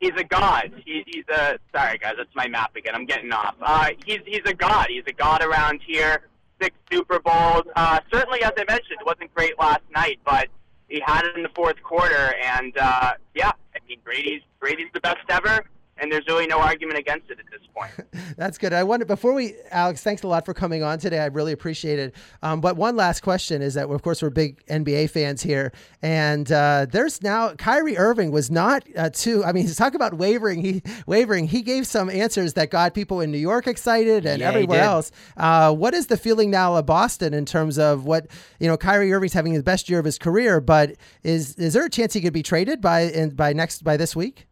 [0.00, 0.72] he's a god.
[0.84, 2.94] He, he's a sorry guys, that's my map again.
[2.94, 3.54] I'm getting off.
[3.60, 4.86] Uh, he's he's a god.
[4.88, 6.22] He's a god around here.
[6.60, 7.64] Six Super Bowls.
[7.76, 10.48] Uh, certainly, as I mentioned, wasn't great last night, but
[10.88, 15.00] he had it in the fourth quarter, and uh, yeah, I mean Brady's Brady's the
[15.00, 15.64] best ever
[15.98, 18.26] and there's really no argument against it at this point.
[18.36, 18.72] That's good.
[18.72, 21.18] I wanted before we, Alex, thanks a lot for coming on today.
[21.18, 22.14] I really appreciate it.
[22.42, 25.72] Um, but one last question is that, of course, we're big NBA fans here,
[26.02, 29.44] and uh, there's now Kyrie Irving was not uh, too.
[29.44, 30.62] I mean, he's talk about wavering.
[30.62, 31.48] He wavering.
[31.48, 35.10] He gave some answers that got people in New York excited and yeah, everywhere else.
[35.36, 38.26] Uh, what is the feeling now of Boston in terms of what
[38.60, 38.76] you know?
[38.76, 42.12] Kyrie Irving's having the best year of his career, but is is there a chance
[42.12, 44.46] he could be traded by in, by next by this week?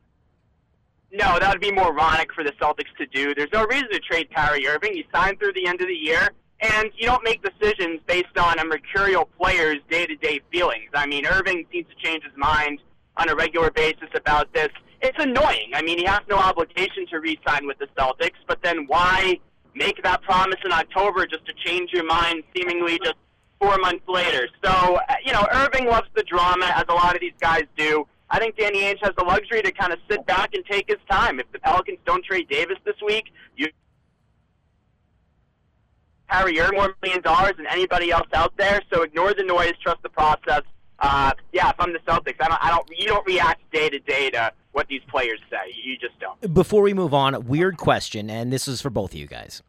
[1.17, 3.37] No, that would be moronic for the Celtics to do.
[3.37, 4.95] There's no reason to trade Kyrie Irving.
[4.95, 8.59] He signed through the end of the year, and you don't make decisions based on
[8.59, 10.91] a mercurial player's day-to-day feelings.
[10.93, 12.81] I mean, Irving seems to change his mind
[13.17, 14.71] on a regular basis about this.
[15.03, 15.71] It's annoying.
[15.73, 19.39] I mean, he has no obligation to re-sign with the Celtics, but then why
[19.77, 23.15] make that promise in October just to change your mind seemingly just
[23.61, 24.49] four months later?
[24.65, 24.71] So,
[25.09, 28.05] uh, you know, Irving loves the drama, as a lot of these guys do.
[28.35, 30.99] I think Danny Ainge has the luxury to kind of sit back and take his
[31.09, 31.39] time.
[31.39, 33.27] If the Pelicans don't trade Davis this week,
[33.57, 33.69] you
[36.27, 38.81] Harry earn more million dollars than anybody else out there.
[38.93, 40.63] So ignore the noise, trust the process.
[40.99, 44.01] Uh, yeah, if I'm the Celtics, I don't, I don't, you don't react day to
[44.01, 45.73] day to what these players say.
[45.85, 46.53] You just don't.
[46.53, 49.63] Before we move on, weird question, and this is for both of you guys.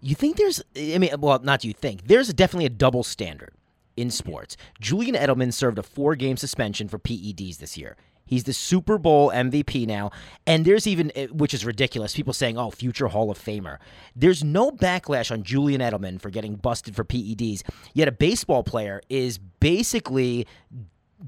[0.00, 3.52] You think there's, I mean, well, not you think, there's definitely a double standard
[3.96, 4.56] in sports.
[4.80, 7.96] Julian Edelman served a four game suspension for PEDs this year.
[8.26, 10.10] He's the Super Bowl MVP now.
[10.46, 13.78] And there's even, eh, which is ridiculous, people saying, oh, future Hall of Famer.
[14.16, 17.62] There's no backlash on Julian Edelman for getting busted for PEDs.
[17.92, 20.46] Yet a baseball player is basically,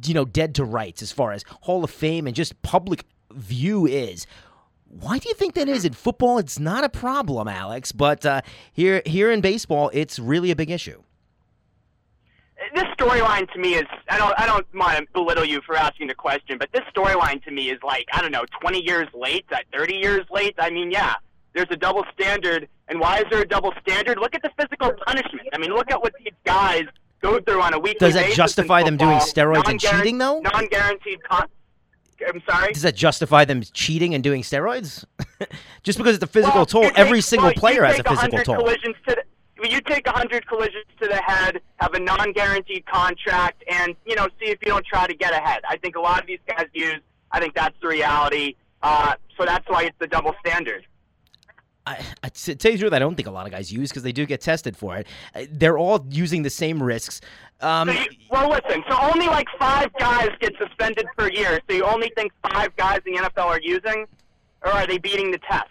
[0.05, 3.87] you know, dead to rights as far as Hall of Fame and just public view
[3.87, 4.27] is.
[4.89, 5.85] Why do you think that is?
[5.85, 8.41] In football, it's not a problem, Alex, but uh,
[8.73, 11.03] here here in baseball, it's really a big issue
[12.75, 16.09] this storyline to me is I don't I don't want to belittle you for asking
[16.09, 19.45] the question, but this storyline to me is like I don't know, 20 years late,
[19.53, 20.55] uh, 30 years late.
[20.59, 21.15] I mean, yeah,
[21.55, 24.19] there's a double standard, and why is there a double standard?
[24.19, 25.49] Look at the physical punishment.
[25.53, 26.85] I mean, look at what these guys
[27.21, 28.07] go through on a weekly.
[28.07, 30.41] Does that justify them doing steroids and cheating though?
[30.41, 31.23] Non-guaranteed.
[31.25, 31.49] Con-
[32.27, 32.73] I'm sorry.
[32.73, 35.05] Does that justify them cheating and doing steroids?
[35.83, 38.57] Just because it's a physical well, toll, every single well, player has a physical toll.
[38.57, 39.23] Collisions to the,
[39.67, 44.51] you take 100 collisions to the head, have a non-guaranteed contract, and you know see
[44.51, 45.63] if you don't try to get ahead.
[45.69, 47.01] I think a lot of these guys use.
[47.31, 48.55] I think that's the reality.
[48.83, 50.87] Uh, so that's why it's the double standard.
[51.87, 54.03] I, I, tell you the truth, I don't think a lot of guys use because
[54.03, 55.07] they do get tested for it.
[55.35, 57.21] Uh, they're all using the same risks.
[57.61, 58.83] Um, so you, well, listen.
[58.91, 61.61] So only like five guys get suspended per year.
[61.69, 64.07] So you only think five guys in the NFL are using,
[64.65, 65.69] or are they beating the test?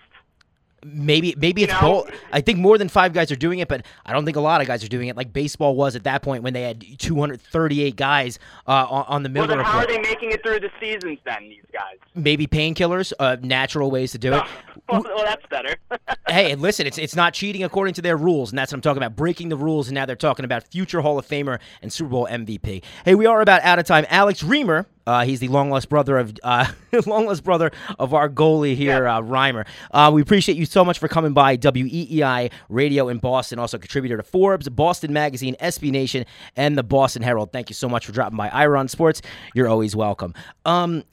[0.85, 2.09] Maybe maybe it's both.
[2.31, 4.61] I think more than five guys are doing it, but I don't think a lot
[4.61, 7.95] of guys are doing it like baseball was at that point when they had 238
[7.95, 11.19] guys uh, on, on, the Miller well, how are they making it through the seasons
[11.25, 11.49] then?
[11.49, 14.43] These guys maybe painkillers, uh, natural ways to do it.
[14.89, 15.75] well, that's better.
[16.27, 18.81] hey, and listen, it's it's not cheating according to their rules, and that's what I'm
[18.81, 19.15] talking about.
[19.15, 22.27] Breaking the rules, and now they're talking about future Hall of Famer and Super Bowl
[22.29, 22.83] MVP.
[23.03, 24.05] Hey, we are about out of time.
[24.09, 26.65] Alex Reimer uh, he's the long lost brother of uh,
[27.05, 29.17] long lost brother of our goalie here, yeah.
[29.17, 29.65] uh, Reimer.
[29.91, 33.59] Uh, we appreciate you so much for coming by WEEI Radio in Boston.
[33.59, 36.25] Also contributor to Forbes, Boston Magazine, SB Nation,
[36.55, 37.51] and the Boston Herald.
[37.51, 39.21] Thank you so much for dropping by Ira on Sports.
[39.53, 40.33] You're always welcome.
[40.65, 41.03] Um,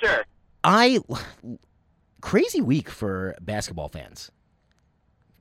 [0.00, 0.26] sure.
[0.64, 0.98] I
[2.20, 4.30] crazy week for basketball fans.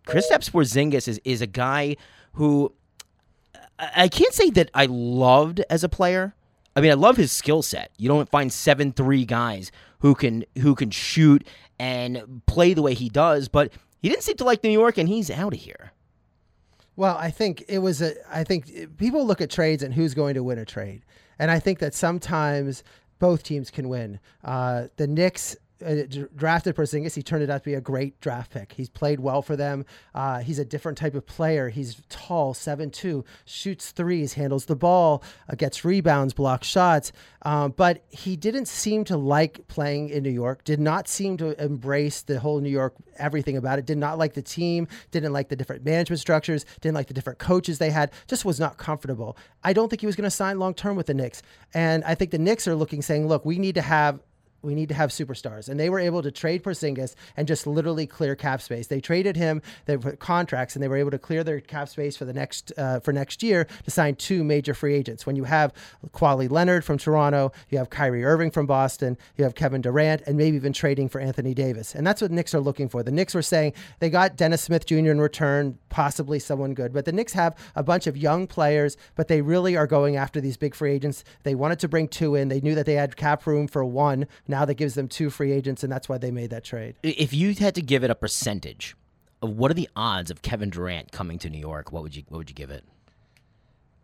[0.06, 1.96] Kristaps Porzingis is is a guy
[2.34, 2.72] who
[3.80, 6.36] I can't say that I loved as a player
[6.76, 7.92] I mean, I love his skill set.
[7.98, 11.48] You don't find seven three guys who can who can shoot
[11.80, 13.72] and play the way he does, but
[14.02, 15.92] he didn't seem to like New York, and he's out of here.
[16.96, 18.14] Well, I think it was a.
[18.30, 21.04] I think people look at trades and who's going to win a trade,
[21.40, 22.84] and I think that sometimes
[23.20, 24.20] both teams can win.
[24.44, 25.56] Uh, the Knicks
[25.86, 26.04] uh,
[26.36, 27.16] drafted Porzingis.
[27.16, 28.74] He turned it out to be a great draft pick.
[28.74, 29.86] He's played well for them.
[30.14, 31.70] Uh, he's a different type of player.
[31.70, 37.12] He's tall, seven two, shoots threes, handles the ball, uh, gets rebounds, blocks shots.
[37.42, 40.64] Um, but he didn't seem to like playing in New York.
[40.64, 43.86] Did not seem to embrace the whole New York everything about it.
[43.86, 44.88] Did not like the team.
[45.12, 46.66] Didn't like the different management structures.
[46.82, 48.12] Didn't like the different coaches they had.
[48.28, 49.38] Just was not comfortable.
[49.64, 51.42] I don't think he was going to sign long term with the Knicks.
[51.74, 54.20] And I think the Knicks are looking, saying, "Look, we need to have
[54.66, 55.70] we need to have superstars.
[55.70, 58.88] And they were able to trade Porzingis and just literally clear cap space.
[58.88, 62.26] They traded him their contracts and they were able to clear their cap space for
[62.26, 65.26] the next uh, for next year to sign two major free agents.
[65.26, 65.74] When you have
[66.14, 70.38] Kawhi Leonard from Toronto, you have Kyrie Irving from Boston, you have Kevin Durant, and
[70.38, 71.96] maybe even trading for Anthony Davis.
[71.96, 73.04] And that's what Knicks are looking for.
[73.04, 74.96] The Knicks were saying they got Dennis Smith Jr.
[74.96, 76.94] in return, possibly someone good.
[76.94, 80.42] But the Knicks have a bunch of young players, but they really are going after
[80.42, 81.24] these big free agents.
[81.44, 82.50] They wanted to bring two in.
[82.50, 84.28] They knew that they had cap room for one.
[84.48, 86.96] Now that gives them two free agents, and that's why they made that trade.
[87.04, 88.96] If you had to give it a percentage,
[89.42, 91.92] what are the odds of Kevin Durant coming to New York?
[91.92, 92.86] What would you What would you give it?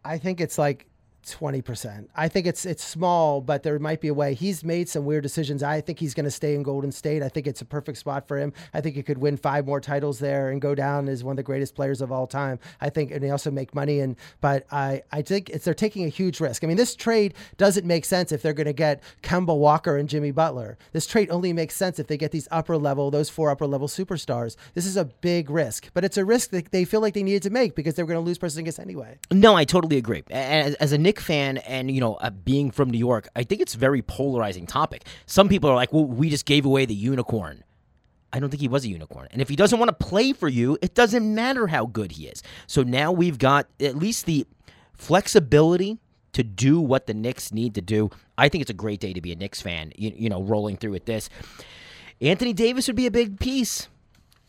[0.03, 0.87] I think it's like
[1.29, 2.09] twenty percent.
[2.15, 4.33] I think it's it's small, but there might be a way.
[4.33, 5.63] He's made some weird decisions.
[5.63, 7.23] I think he's going to stay in Golden State.
[7.23, 8.53] I think it's a perfect spot for him.
[8.73, 11.37] I think he could win five more titles there and go down as one of
[11.37, 12.59] the greatest players of all time.
[12.79, 13.99] I think, and they also make money.
[13.99, 16.63] And but I I think it's they're taking a huge risk.
[16.63, 20.09] I mean, this trade doesn't make sense if they're going to get Kemba Walker and
[20.09, 20.77] Jimmy Butler.
[20.91, 23.87] This trade only makes sense if they get these upper level, those four upper level
[23.87, 24.55] superstars.
[24.73, 27.43] This is a big risk, but it's a risk that they feel like they needed
[27.43, 29.19] to make because they're going to lose Porzingis anyway.
[29.31, 30.23] No, I totally agree.
[30.29, 33.59] As, as a Knick fan, and you know, uh, being from New York, I think
[33.59, 35.03] it's very polarizing topic.
[35.25, 37.65] Some people are like, "Well, we just gave away the unicorn."
[38.31, 39.27] I don't think he was a unicorn.
[39.31, 42.27] And if he doesn't want to play for you, it doesn't matter how good he
[42.27, 42.41] is.
[42.65, 44.47] So now we've got at least the
[44.93, 45.99] flexibility
[46.31, 48.09] to do what the Knicks need to do.
[48.37, 50.77] I think it's a great day to be a Knicks fan, you, you know, rolling
[50.77, 51.29] through with this.
[52.21, 53.89] Anthony Davis would be a big piece.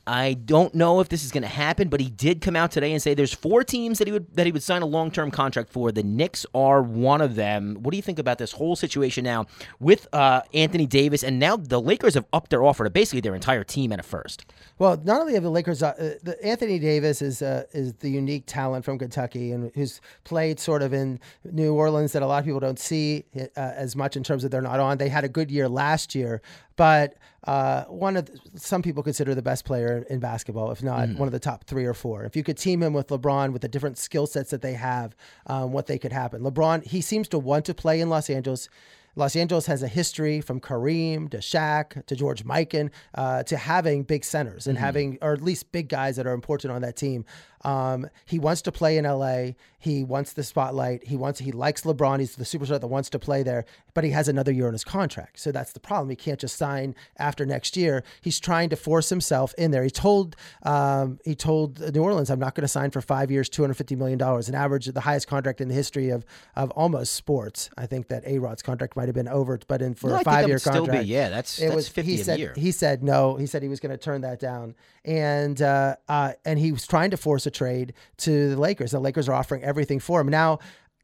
[0.07, 2.93] I don't know if this is going to happen, but he did come out today
[2.93, 5.31] and say there's four teams that he would that he would sign a long term
[5.31, 5.93] contract for.
[5.93, 7.77] The Knicks are one of them.
[7.81, 9.47] What do you think about this whole situation now
[9.79, 11.23] with uh, Anthony Davis?
[11.23, 14.03] And now the Lakers have upped their offer to basically their entire team at a
[14.03, 14.45] first.
[14.79, 18.45] Well, not only have the Lakers, uh, the, Anthony Davis is uh, is the unique
[18.47, 22.45] talent from Kentucky and who's played sort of in New Orleans that a lot of
[22.45, 24.99] people don't see uh, as much in terms of they're not on.
[24.99, 26.43] They had a good year last year,
[26.77, 31.09] but uh, one of the, some people consider the best player in basketball, if not
[31.09, 31.17] mm.
[31.17, 32.25] one of the top three or four.
[32.25, 35.17] If you could team him with LeBron with the different skill sets that they have,
[35.47, 36.43] um, what they could happen.
[36.43, 38.69] LeBron, he seems to want to play in Los Angeles.
[39.15, 44.05] Los Angeles has a history from Kareem to Shaq to George Mikan uh, to having
[44.05, 44.85] big centers and mm-hmm.
[44.85, 47.25] having, or at least big guys that are important on that team.
[47.65, 49.53] Um, he wants to play in LA.
[49.79, 51.07] He wants the spotlight.
[51.07, 52.21] He wants he likes LeBron.
[52.21, 54.85] He's the superstar that wants to play there, but he has another year on his
[54.85, 55.39] contract.
[55.39, 56.11] So that's the problem.
[56.11, 58.03] He can't just sign after next year.
[58.21, 59.85] He's trying to force himself in there.
[59.85, 63.49] He told um, he told New Orleans, "I'm not going to sign for five years,
[63.49, 66.25] 250 million dollars, an average, the highest contract in the history of
[66.57, 67.71] of almost sports.
[67.77, 70.23] I think that A Rod's contract might have been over, but in for no, a
[70.23, 72.55] five year contract, be, yeah, that's it that's was 50 he said year.
[72.57, 73.35] he said no.
[73.35, 76.87] He said he was going to turn that down, and uh, uh, and he was
[76.87, 78.93] trying to force a trade to the Lakers.
[78.93, 80.29] The Lakers are offering everything for him.
[80.29, 80.61] Now,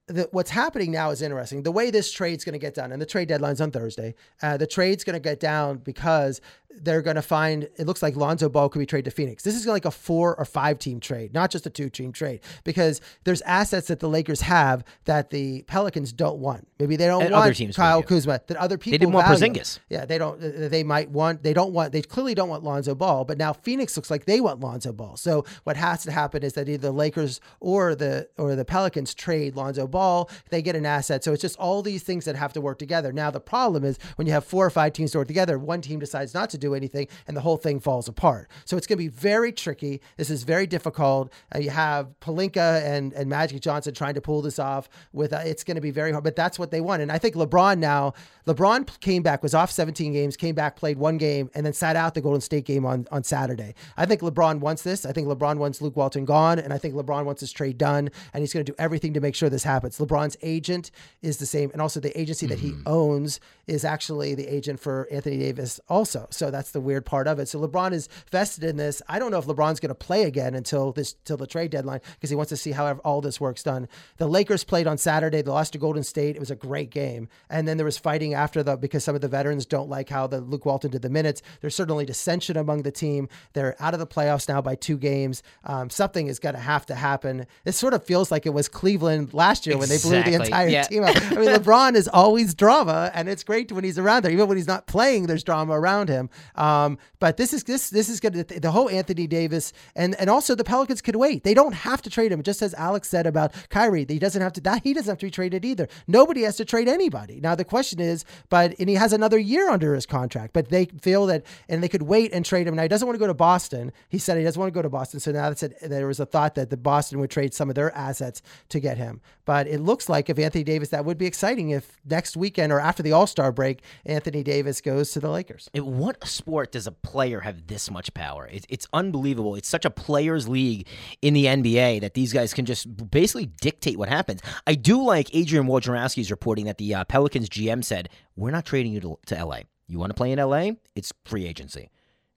[0.07, 1.64] the, what's happening now is interesting.
[1.64, 4.14] The way this trade's going to get done, and the trade deadline's on Thursday.
[4.40, 6.40] Uh, the trade's going to get down because
[6.85, 9.43] they're going to find it looks like Lonzo Ball could be traded to Phoenix.
[9.43, 12.41] This is like a four or five team trade, not just a two team trade,
[12.64, 16.66] because there's assets that the Lakers have that the Pelicans don't want.
[16.79, 18.41] Maybe they don't and want other teams Kyle Kuzma.
[18.47, 19.55] That other people they didn't want value.
[19.55, 19.79] Porzingis.
[19.89, 20.39] Yeah, they don't.
[20.41, 21.43] They might want.
[21.43, 21.93] They don't want.
[21.93, 23.24] They clearly don't want Lonzo Ball.
[23.24, 25.16] But now Phoenix looks like they want Lonzo Ball.
[25.16, 29.14] So what has to happen is that either the Lakers or the or the Pelicans
[29.14, 30.31] trade Lonzo Ball.
[30.51, 31.24] They get an asset.
[31.24, 33.12] So it's just all these things that have to work together.
[33.12, 35.81] Now the problem is when you have four or five teams to work together, one
[35.81, 38.51] team decides not to do anything, and the whole thing falls apart.
[38.64, 40.01] So it's going to be very tricky.
[40.16, 41.33] This is very difficult.
[41.55, 44.89] Uh, you have Pelinka and, and Magic Johnson trying to pull this off.
[45.12, 47.03] With uh, it's going to be very hard, but that's what they want.
[47.03, 48.14] And I think LeBron now,
[48.47, 51.97] LeBron came back, was off 17 games, came back, played one game, and then sat
[51.97, 53.75] out the Golden State game on on Saturday.
[53.97, 55.05] I think LeBron wants this.
[55.05, 58.11] I think LeBron wants Luke Walton gone, and I think LeBron wants this trade done,
[58.33, 59.99] and he's going to do everything to make sure this happens.
[59.99, 60.91] LeBron's agent
[61.23, 62.55] is the same, and also the agency mm-hmm.
[62.55, 62.83] that he mm-hmm.
[62.87, 66.27] owns is actually the agent for Anthony Davis also.
[66.31, 67.49] So That's the weird part of it.
[67.49, 69.03] So LeBron is vested in this.
[69.09, 72.01] I don't know if LeBron's going to play again until this till the trade deadline
[72.14, 73.89] because he wants to see how all this works done.
[74.16, 75.43] The Lakers played on Saturday.
[75.43, 76.37] They lost to Golden State.
[76.37, 77.29] It was a great game.
[77.51, 80.27] And then there was fighting after the because some of the veterans don't like how
[80.27, 81.43] the Luke Walton did the minutes.
[81.61, 83.29] There's certainly dissension among the team.
[83.53, 85.43] They're out of the playoffs now by two games.
[85.64, 87.47] Um, something is going to have to happen.
[87.64, 90.12] It sort of feels like it was Cleveland last year exactly.
[90.12, 90.83] when they blew the entire yeah.
[90.83, 91.16] team up.
[91.16, 94.32] I mean, LeBron is always drama, and it's great when he's around there.
[94.32, 96.30] Even when he's not playing, there's drama around him.
[96.54, 100.54] Um, but this is this this is to the whole Anthony Davis and and also
[100.54, 101.44] the Pelicans could wait.
[101.44, 102.42] They don't have to trade him.
[102.42, 104.61] Just as Alex said about Kyrie, he doesn't have to.
[104.61, 105.88] That he doesn't have to be traded either.
[106.06, 107.40] Nobody has to trade anybody.
[107.40, 110.52] Now the question is, but and he has another year under his contract.
[110.52, 112.76] But they feel that and they could wait and trade him.
[112.76, 113.92] Now he doesn't want to go to Boston.
[114.09, 115.20] He said he doesn't want to go to Boston.
[115.20, 117.74] So now that's a, there was a thought that the Boston would trade some of
[117.74, 119.20] their assets to get him.
[119.44, 122.80] But it looks like if Anthony Davis, that would be exciting if next weekend or
[122.80, 125.68] after the All Star break, Anthony Davis goes to the Lakers.
[125.74, 128.49] what sport does a player have this much power?
[128.51, 129.55] It's, it's unbelievable.
[129.55, 130.86] It's such a players' league
[131.22, 134.40] in the NBA that these guys can just basically dictate what happens.
[134.66, 138.92] I do like Adrian Wojnarowski's reporting that the uh, Pelicans GM said, "We're not trading
[138.92, 139.61] you to, to LA.
[139.86, 140.72] You want to play in LA?
[140.94, 141.90] It's free agency."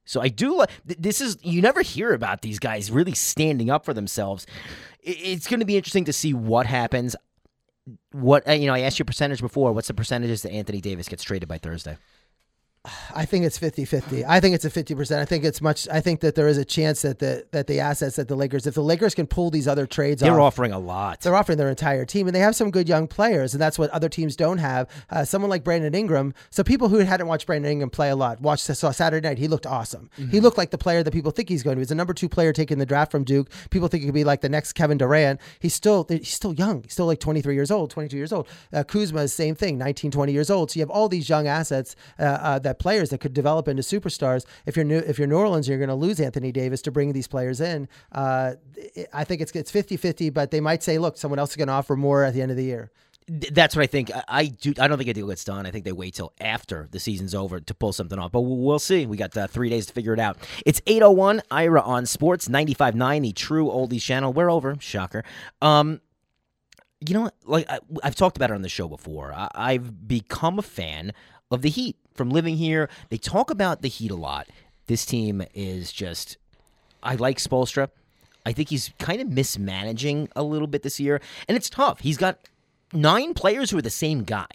[0.05, 3.85] So I do like this is you never hear about these guys really standing up
[3.85, 4.45] for themselves.
[4.99, 7.15] It's going to be interesting to see what happens.
[8.11, 9.73] What uh, you know, I asked you percentage before.
[9.73, 11.97] What's the percentages that Anthony Davis gets traded by Thursday?
[13.13, 14.25] I think it's 50-50.
[14.27, 15.19] I think it's a 50%.
[15.19, 17.79] I think it's much I think that there is a chance that the that the
[17.79, 20.71] assets that the Lakers if the Lakers can pull these other trades They're off, offering
[20.71, 21.21] a lot.
[21.21, 23.91] They're offering their entire team and they have some good young players and that's what
[23.91, 24.89] other teams don't have.
[25.11, 26.33] Uh, someone like Brandon Ingram.
[26.49, 29.37] So people who hadn't watched Brandon Ingram play a lot watched saw Saturday night.
[29.37, 30.09] He looked awesome.
[30.17, 30.31] Mm-hmm.
[30.31, 31.81] He looked like the player that people think he's going to.
[31.81, 33.51] He's a number 2 player taking the draft from Duke.
[33.69, 35.39] People think he could be like the next Kevin Durant.
[35.59, 36.81] He's still he's still young.
[36.81, 38.47] He's still like 23 years old, 22 years old.
[38.73, 40.71] Uh, Kuzma is the same thing, 19, 20 years old.
[40.71, 43.83] So you have all these young assets uh, uh that players that could develop into
[43.83, 44.45] superstars.
[44.65, 47.11] If you're new, if you're New Orleans, you're going to lose Anthony Davis to bring
[47.11, 47.89] these players in.
[48.13, 48.53] Uh,
[49.13, 51.73] I think it's it's 50-50, but they might say, look, someone else is going to
[51.73, 52.91] offer more at the end of the year.
[53.27, 54.09] That's what I think.
[54.27, 54.73] I do.
[54.79, 55.65] I don't think a deal gets done.
[55.65, 58.31] I think they wait till after the season's over to pull something off.
[58.31, 59.05] But we'll see.
[59.05, 60.37] We got uh, three days to figure it out.
[60.65, 64.33] It's eight oh one Ira on Sports ninety five nine, the True Oldies channel.
[64.33, 64.75] We're over.
[64.79, 65.23] Shocker.
[65.61, 66.01] Um,
[66.99, 69.31] you know, like I, have talked about it on the show before.
[69.33, 71.13] I, I've become a fan
[71.51, 72.89] of the Heat from living here.
[73.09, 74.47] They talk about the Heat a lot.
[74.87, 76.37] This team is just.
[77.03, 77.89] I like Spoelstra.
[78.45, 81.99] I think he's kind of mismanaging a little bit this year, and it's tough.
[81.99, 82.39] He's got
[82.91, 84.47] nine players who are the same guy,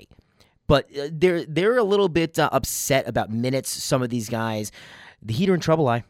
[0.67, 3.71] but uh, they're they're a little bit uh, upset about minutes.
[3.71, 4.73] Some of these guys,
[5.23, 5.89] the Heat are in trouble.
[5.89, 6.05] I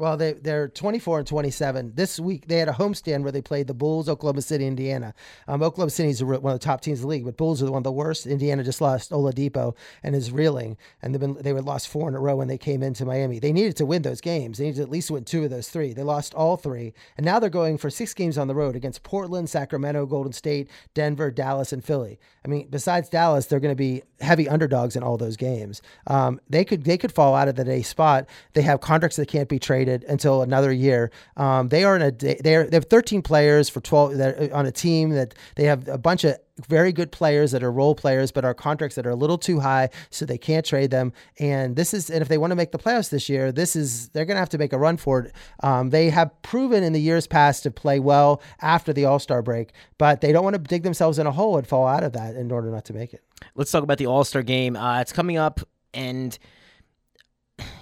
[0.00, 1.92] well, they they're 24 and 27.
[1.94, 5.12] This week they had a homestand where they played the Bulls, Oklahoma City, Indiana.
[5.46, 7.70] Um, Oklahoma City is one of the top teams in the league, but Bulls are
[7.70, 8.26] one of the worst.
[8.26, 12.14] Indiana just lost Oladipo and is reeling, and they've been they were lost four in
[12.14, 13.38] a row when they came into Miami.
[13.40, 14.56] They needed to win those games.
[14.56, 15.92] They needed to at least win two of those three.
[15.92, 19.02] They lost all three, and now they're going for six games on the road against
[19.02, 22.18] Portland, Sacramento, Golden State, Denver, Dallas, and Philly.
[22.42, 25.82] I mean, besides Dallas, they're going to be heavy underdogs in all those games.
[26.06, 28.26] Um, they could they could fall out of the day spot.
[28.54, 31.10] They have contracts that can't be traded until another year.
[31.36, 34.66] Um, they are in a they are, they have 13 players for 12 that on
[34.66, 36.36] a team that they have a bunch of
[36.68, 39.60] very good players that are role players, but are contracts that are a little too
[39.60, 41.12] high, so they can't trade them.
[41.38, 44.08] And this is, and if they want to make the playoffs this year, this is
[44.10, 45.32] they're going to have to make a run for it.
[45.62, 49.42] Um, they have proven in the years past to play well after the All Star
[49.42, 52.12] break, but they don't want to dig themselves in a hole and fall out of
[52.12, 53.24] that in order not to make it.
[53.54, 54.76] Let's talk about the All Star game.
[54.76, 55.60] Uh, it's coming up,
[55.94, 56.38] and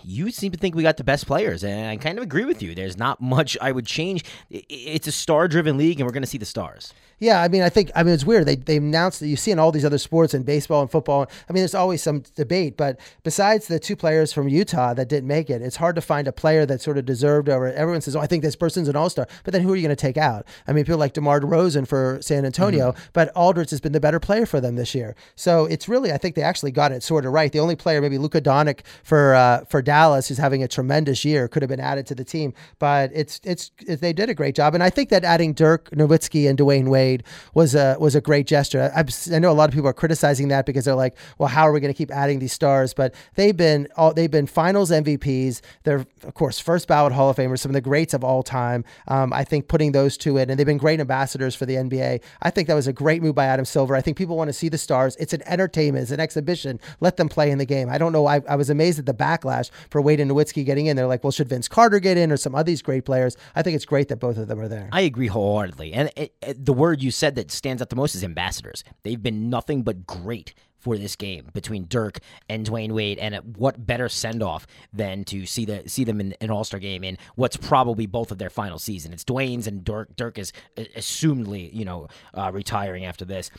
[0.08, 2.62] you seem to think we got the best players, and I kind of agree with
[2.62, 2.74] you.
[2.74, 4.24] There's not much I would change.
[4.50, 6.94] It's a star driven league, and we're going to see the stars.
[7.20, 8.46] Yeah, I mean, I think I mean it's weird.
[8.46, 11.26] They they announced that you see in all these other sports and baseball and football.
[11.48, 15.26] I mean, there's always some debate, but besides the two players from Utah that didn't
[15.26, 17.72] make it, it's hard to find a player that sort of deserved over.
[17.72, 19.82] Everyone says, "Oh, I think this person's an all star," but then who are you
[19.82, 20.46] going to take out?
[20.68, 23.04] I mean, people like DeMar DeRozan for San Antonio, mm-hmm.
[23.12, 25.16] but Aldridge has been the better player for them this year.
[25.34, 27.50] So it's really, I think they actually got it sort of right.
[27.50, 29.97] The only player, maybe Luka Doncic for uh, for Dallas,
[30.28, 33.70] who's having a tremendous year, could have been added to the team, but it's it's
[33.86, 36.88] it, they did a great job, and I think that adding Dirk Nowitzki and Dwyane
[36.88, 37.24] Wade
[37.54, 38.92] was a was a great gesture.
[38.94, 41.62] I, I, know a lot of people are criticizing that because they're like, well, how
[41.62, 42.94] are we going to keep adding these stars?
[42.94, 45.60] But they've been all they've been Finals MVPs.
[45.84, 48.84] They're of course first ballot Hall of Famers, some of the greats of all time.
[49.08, 52.20] Um, I think putting those two in, and they've been great ambassadors for the NBA.
[52.42, 53.94] I think that was a great move by Adam Silver.
[53.96, 55.16] I think people want to see the stars.
[55.16, 56.80] It's an entertainment, it's an exhibition.
[57.00, 57.88] Let them play in the game.
[57.88, 58.26] I don't know.
[58.26, 60.96] I, I was amazed at the backlash for Wade and Nowitzki getting in.
[60.96, 63.36] They're like, well, should Vince Carter get in or some of these great players?
[63.54, 64.88] I think it's great that both of them are there.
[64.92, 65.92] I agree wholeheartedly.
[65.92, 68.84] And it, it, the word you said that stands out the most is ambassadors.
[69.02, 73.84] They've been nothing but great for this game between Dirk and Dwyane Wade, and what
[73.86, 77.18] better send off than to see the see them in an All Star game in
[77.34, 79.12] what's probably both of their final season.
[79.12, 80.14] It's Dwyane's and Dirk.
[80.16, 83.50] Dirk is assumedly you know uh, retiring after this.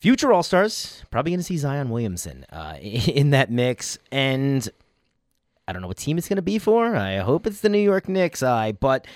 [0.00, 4.68] Future All Stars probably going to see Zion Williamson uh, in that mix, and
[5.68, 6.96] I don't know what team it's going to be for.
[6.96, 8.42] I hope it's the New York Knicks.
[8.42, 9.06] I but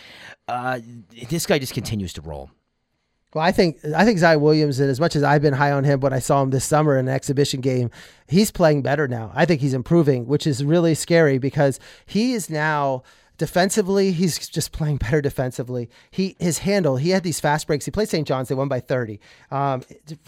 [0.47, 0.81] uh,
[1.31, 2.51] this guy just continues to roll.
[3.33, 6.01] Well, I think I think Zion Williamson, as much as I've been high on him
[6.01, 7.91] when I saw him this summer in an exhibition game,
[8.27, 9.33] he's playing better now.
[9.35, 13.03] I think he's improving, which is really scary because he is now
[13.39, 15.89] defensively, he's just playing better defensively.
[16.11, 17.85] He his handle, he had these fast breaks.
[17.85, 18.27] He played St.
[18.27, 19.19] John's, they won by 30.
[19.51, 19.83] Um,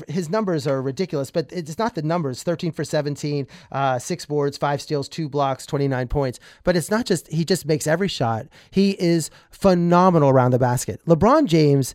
[0.09, 4.59] his numbers are ridiculous, but it's not the numbers 13 for 17, uh, six boards,
[4.59, 6.40] five steals, two blocks, 29 points.
[6.64, 8.46] But it's not just, he just makes every shot.
[8.70, 11.00] He is phenomenal around the basket.
[11.07, 11.94] LeBron James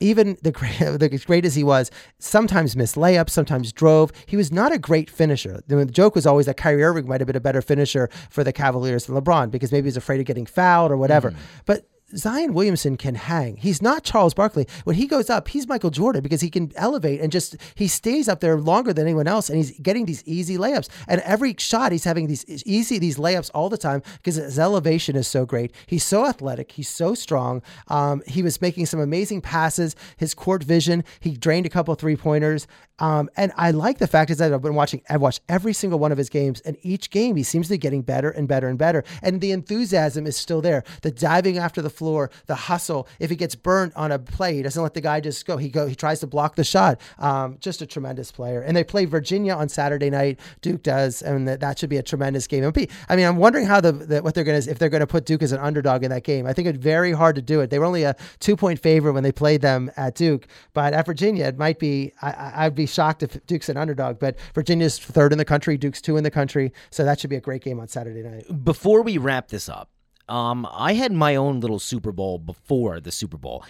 [0.00, 4.12] even the great, the great as he was, sometimes missed layups, sometimes drove.
[4.26, 5.62] He was not a great finisher.
[5.66, 8.52] The joke was always that Kyrie Irving might have been a better finisher for the
[8.52, 11.30] Cavaliers than LeBron because maybe he's afraid of getting fouled or whatever.
[11.30, 11.36] Mm.
[11.64, 13.56] But Zion Williamson can hang.
[13.56, 14.68] He's not Charles Barkley.
[14.84, 18.28] When he goes up, he's Michael Jordan because he can elevate and just he stays
[18.28, 20.88] up there longer than anyone else, and he's getting these easy layups.
[21.08, 25.16] And every shot, he's having these easy these layups all the time because his elevation
[25.16, 25.74] is so great.
[25.86, 26.72] He's so athletic.
[26.72, 27.60] He's so strong.
[27.88, 29.96] Um, he was making some amazing passes.
[30.16, 31.02] His court vision.
[31.18, 32.68] He drained a couple three pointers.
[32.98, 35.02] Um, and I like the fact is that I've been watching.
[35.08, 37.78] I've watched every single one of his games, and each game he seems to be
[37.78, 39.04] getting better and better and better.
[39.22, 40.84] And the enthusiasm is still there.
[41.02, 43.08] The diving after the floor, the hustle.
[43.18, 45.56] If he gets burnt on a play, he doesn't let the guy just go.
[45.56, 45.86] He go.
[45.86, 47.00] He tries to block the shot.
[47.18, 48.62] Um, just a tremendous player.
[48.62, 50.40] And they play Virginia on Saturday night.
[50.62, 52.64] Duke does, and that, that should be a tremendous game.
[53.08, 55.06] I mean, I'm wondering how the, the what they're going to if they're going to
[55.06, 56.46] put Duke as an underdog in that game.
[56.46, 57.70] I think it's very hard to do it.
[57.70, 61.06] They were only a two point favorite when they played them at Duke, but at
[61.06, 62.12] Virginia it might be.
[62.22, 64.18] I, I'd be shocked if Duke's an underdog.
[64.18, 65.76] But Virginia's third in the country.
[65.76, 66.72] Duke's two in the country.
[66.90, 68.64] So that should be a great game on Saturday night.
[68.64, 69.90] Before we wrap this up,
[70.28, 73.64] um, I had my own little Super Bowl before the Super Bowl.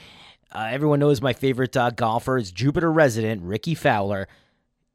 [0.53, 4.29] Uh, everyone knows my favorite uh, golfer is Jupiter resident Rickie Fowler.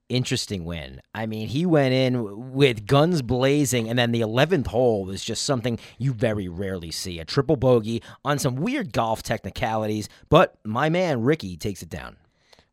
[0.09, 1.01] Interesting win.
[1.13, 5.43] I mean, he went in with guns blazing, and then the 11th hole was just
[5.43, 10.09] something you very rarely see a triple bogey on some weird golf technicalities.
[10.27, 12.17] But my man, Rickie, takes it down.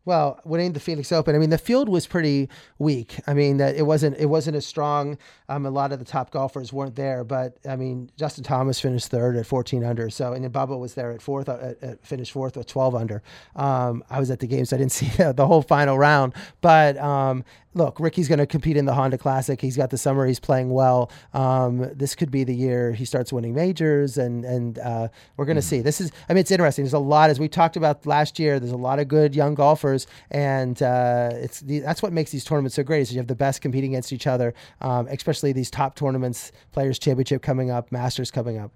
[0.09, 2.48] Well, winning the Phoenix Open, I mean, the field was pretty
[2.78, 3.20] weak.
[3.26, 5.18] I mean, that it wasn't it wasn't as strong.
[5.50, 9.09] Um, a lot of the top golfers weren't there, but I mean, Justin Thomas finished
[9.09, 10.09] third at 14 under.
[10.09, 13.22] So, and then Bubba was there at fourth, uh, at, finished fourth with 12 under.
[13.54, 16.32] Um, I was at the game, so I didn't see the whole final round.
[16.62, 17.44] But um,
[17.78, 19.58] look, Rickie's going to compete in the Honda Classic.
[19.60, 20.26] He's got the summer.
[20.26, 21.10] He's playing well.
[21.32, 25.56] Um, this could be the year he starts winning majors, and and uh, we're going
[25.56, 25.68] to mm.
[25.68, 25.80] see.
[25.80, 26.84] This is, I mean, it's interesting.
[26.84, 28.60] There's a lot, as we talked about last year.
[28.60, 32.44] There's a lot of good young golfers, and uh, it's the, that's what makes these
[32.44, 33.00] tournaments so great.
[33.00, 34.52] Is you have the best competing against each other,
[34.82, 38.72] um, especially these top tournaments, Players Championship coming up, Masters coming up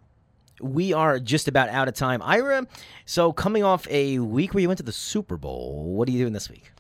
[0.61, 2.23] we are just about out of time.
[2.23, 2.69] Ira,
[3.05, 6.21] so coming off a week where you went to the Super Bowl, what are you
[6.21, 6.71] doing this week?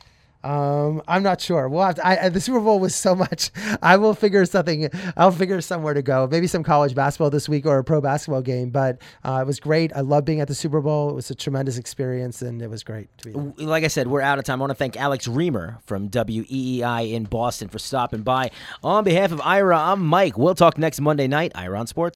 [0.44, 1.68] Um, I'm not sure.
[1.68, 3.50] We'll have to, I, the Super Bowl was so much.
[3.82, 4.88] I will figure something.
[5.16, 6.28] I'll figure somewhere to go.
[6.30, 8.70] Maybe some college basketball this week or a pro basketball game.
[8.70, 9.92] But uh, it was great.
[9.94, 11.10] I love being at the Super Bowl.
[11.10, 13.08] It was a tremendous experience, and it was great.
[13.18, 14.60] to be Like I said, we're out of time.
[14.60, 18.50] I want to thank Alex Reimer from WEEI in Boston for stopping by.
[18.82, 20.36] On behalf of Ira, I'm Mike.
[20.36, 21.52] We'll talk next Monday night.
[21.54, 22.10] Ira on Sports.